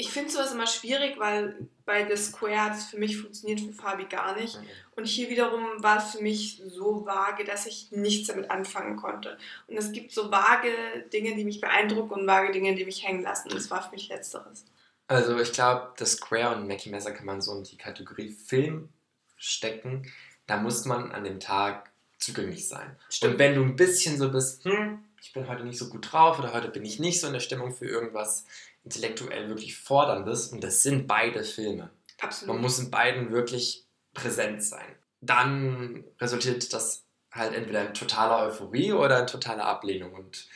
ich 0.00 0.10
finde 0.10 0.30
sowas 0.30 0.52
immer 0.52 0.68
schwierig, 0.68 1.18
weil 1.18 1.56
bei 1.84 2.08
The 2.08 2.16
Square 2.16 2.62
hat 2.62 2.76
es 2.76 2.84
für 2.84 2.98
mich 2.98 3.20
funktioniert, 3.20 3.60
für 3.60 3.72
Fabi 3.72 4.04
gar 4.04 4.36
nicht. 4.36 4.56
Und 4.94 5.06
hier 5.06 5.28
wiederum 5.28 5.82
war 5.82 5.98
es 5.98 6.12
für 6.12 6.22
mich 6.22 6.62
so 6.68 7.04
vage, 7.04 7.44
dass 7.44 7.66
ich 7.66 7.88
nichts 7.90 8.28
damit 8.28 8.48
anfangen 8.48 8.96
konnte. 8.96 9.36
Und 9.66 9.76
es 9.76 9.90
gibt 9.90 10.12
so 10.12 10.30
vage 10.30 10.70
Dinge, 11.12 11.34
die 11.34 11.44
mich 11.44 11.60
beeindrucken 11.60 12.14
und 12.14 12.26
vage 12.28 12.52
Dinge, 12.52 12.76
die 12.76 12.84
mich 12.84 13.04
hängen 13.04 13.22
lassen. 13.22 13.48
Das 13.48 13.70
war 13.72 13.82
für 13.82 13.90
mich 13.90 14.08
Letzteres. 14.08 14.64
Also 15.08 15.36
ich 15.36 15.52
glaube, 15.52 15.92
The 15.98 16.06
Square 16.06 16.54
und 16.56 16.68
Mackie 16.68 16.90
Messer 16.90 17.10
kann 17.10 17.26
man 17.26 17.40
so 17.40 17.56
in 17.56 17.64
die 17.64 17.76
Kategorie 17.76 18.30
Film 18.30 18.90
stecken. 19.36 20.08
Da 20.46 20.58
muss 20.58 20.84
man 20.84 21.10
an 21.10 21.24
dem 21.24 21.40
Tag 21.40 21.90
zugänglich 22.18 22.68
sein. 22.68 22.96
Stimmt. 23.08 23.32
Und 23.32 23.38
wenn 23.40 23.56
du 23.56 23.62
ein 23.62 23.74
bisschen 23.74 24.16
so 24.16 24.30
bist, 24.30 24.64
hm, 24.64 25.02
ich 25.20 25.32
bin 25.32 25.48
heute 25.48 25.64
nicht 25.64 25.78
so 25.78 25.88
gut 25.88 26.12
drauf 26.12 26.38
oder 26.38 26.52
heute 26.52 26.68
bin 26.68 26.84
ich 26.84 27.00
nicht 27.00 27.20
so 27.20 27.26
in 27.26 27.32
der 27.32 27.40
Stimmung 27.40 27.74
für 27.74 27.86
irgendwas, 27.86 28.44
intellektuell 28.88 29.48
wirklich 29.48 29.78
forderndes 29.78 30.48
und 30.48 30.64
das 30.64 30.82
sind 30.82 31.06
beide 31.06 31.44
Filme. 31.44 31.90
Absolut. 32.20 32.54
Man 32.54 32.62
muss 32.62 32.78
in 32.78 32.90
beiden 32.90 33.30
wirklich 33.30 33.86
präsent 34.14 34.64
sein. 34.64 34.96
Dann 35.20 36.04
resultiert 36.18 36.72
das 36.72 37.04
halt 37.32 37.54
entweder 37.54 37.86
in 37.86 37.94
totaler 37.94 38.46
Euphorie 38.46 38.92
oder 38.92 39.20
in 39.20 39.26
totaler 39.26 39.66
Ablehnung 39.66 40.14
und 40.14 40.48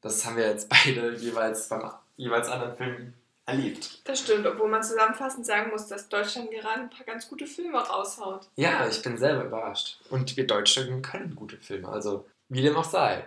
das 0.00 0.24
haben 0.26 0.36
wir 0.36 0.48
jetzt 0.48 0.68
beide 0.84 1.14
jeweils 1.16 1.68
beim 1.68 1.90
jeweils 2.16 2.48
anderen 2.48 2.76
Film 2.76 3.14
erlebt. 3.46 4.02
Das 4.04 4.20
stimmt, 4.20 4.44
obwohl 4.44 4.68
man 4.68 4.82
zusammenfassend 4.82 5.46
sagen 5.46 5.70
muss, 5.70 5.86
dass 5.86 6.08
Deutschland 6.08 6.50
gerade 6.50 6.80
ein 6.80 6.90
paar 6.90 7.06
ganz 7.06 7.28
gute 7.28 7.46
Filme 7.46 7.78
raushaut. 7.78 8.48
Ja, 8.56 8.86
ich 8.88 9.00
bin 9.02 9.16
selber 9.16 9.44
überrascht. 9.44 10.00
Und 10.10 10.36
wir 10.36 10.46
Deutschen 10.46 11.00
können 11.00 11.36
gute 11.36 11.56
Filme, 11.56 11.88
also 11.88 12.26
wie 12.48 12.60
dem 12.60 12.76
auch 12.76 12.84
sei. 12.84 13.26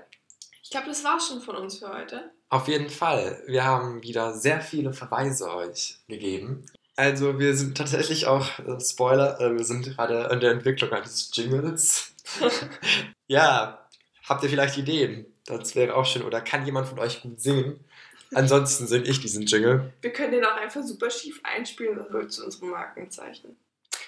Ich 0.62 0.70
glaube, 0.70 0.88
das 0.88 1.04
war 1.04 1.20
schon 1.20 1.42
von 1.42 1.56
uns 1.56 1.80
für 1.80 1.92
heute. 1.92 2.32
Auf 2.52 2.68
jeden 2.68 2.90
Fall. 2.90 3.42
Wir 3.48 3.64
haben 3.64 4.04
wieder 4.04 4.34
sehr 4.34 4.60
viele 4.60 4.92
Verweise 4.92 5.56
euch 5.56 6.00
gegeben. 6.10 6.66
Also 6.98 7.40
wir 7.40 7.56
sind 7.56 7.78
tatsächlich 7.78 8.28
auch, 8.28 8.60
äh, 8.60 8.78
Spoiler, 8.82 9.40
äh, 9.40 9.56
wir 9.56 9.64
sind 9.64 9.86
gerade 9.86 10.28
in 10.34 10.42
der 10.42 10.52
Entwicklung 10.52 10.92
eines 10.92 11.32
Jingles. 11.34 12.14
ja, 13.28 13.88
habt 14.28 14.44
ihr 14.44 14.50
vielleicht 14.50 14.78
Ideen? 14.78 15.28
Das 15.46 15.76
wäre 15.76 15.96
auch 15.96 16.06
schön. 16.06 16.24
Oder 16.24 16.42
kann 16.42 16.66
jemand 16.66 16.90
von 16.90 17.00
euch 17.00 17.22
gut 17.22 17.40
singen? 17.40 17.86
Ansonsten 18.34 18.86
singe 18.86 19.06
ich 19.06 19.22
diesen 19.22 19.46
Jingle. 19.46 19.94
Wir 20.02 20.12
können 20.12 20.34
den 20.34 20.44
auch 20.44 20.58
einfach 20.58 20.84
super 20.84 21.10
schief 21.10 21.40
einspielen 21.44 22.00
und 22.00 22.12
wird 22.12 22.34
zu 22.34 22.44
unserem 22.44 22.72
Markenzeichen. 22.72 23.56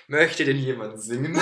Möchte 0.07 0.43
denn 0.43 0.57
jemand 0.57 1.01
singen? 1.01 1.39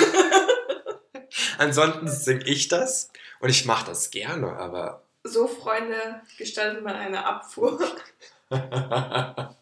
Ansonsten 1.58 2.08
singe 2.08 2.46
ich 2.46 2.68
das 2.68 3.10
und 3.40 3.50
ich 3.50 3.66
mache 3.66 3.88
das 3.88 4.12
gerne, 4.12 4.56
aber 4.56 5.04
so, 5.24 5.48
Freunde, 5.48 6.22
gestaltet 6.38 6.84
man 6.84 6.96
eine 6.96 7.26
Abfuhr. 7.26 7.80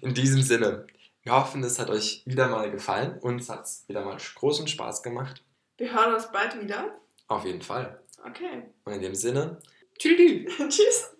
In 0.00 0.14
diesem 0.14 0.42
Sinne, 0.42 0.86
wir 1.22 1.32
hoffen, 1.32 1.64
es 1.64 1.78
hat 1.78 1.90
euch 1.90 2.22
wieder 2.26 2.48
mal 2.48 2.70
gefallen. 2.70 3.18
Uns 3.18 3.48
hat 3.48 3.64
es 3.64 3.84
wieder 3.88 4.04
mal 4.04 4.16
großen 4.16 4.68
Spaß 4.68 5.02
gemacht. 5.02 5.42
Wir 5.78 5.92
hören 5.92 6.14
uns 6.14 6.30
bald 6.30 6.60
wieder. 6.60 6.98
Auf 7.28 7.44
jeden 7.44 7.62
Fall. 7.62 8.00
Okay. 8.26 8.62
Und 8.84 8.92
in 8.92 9.02
dem 9.02 9.14
Sinne, 9.14 9.58
tschüss. 9.98 10.52
Tschüss. 10.68 11.10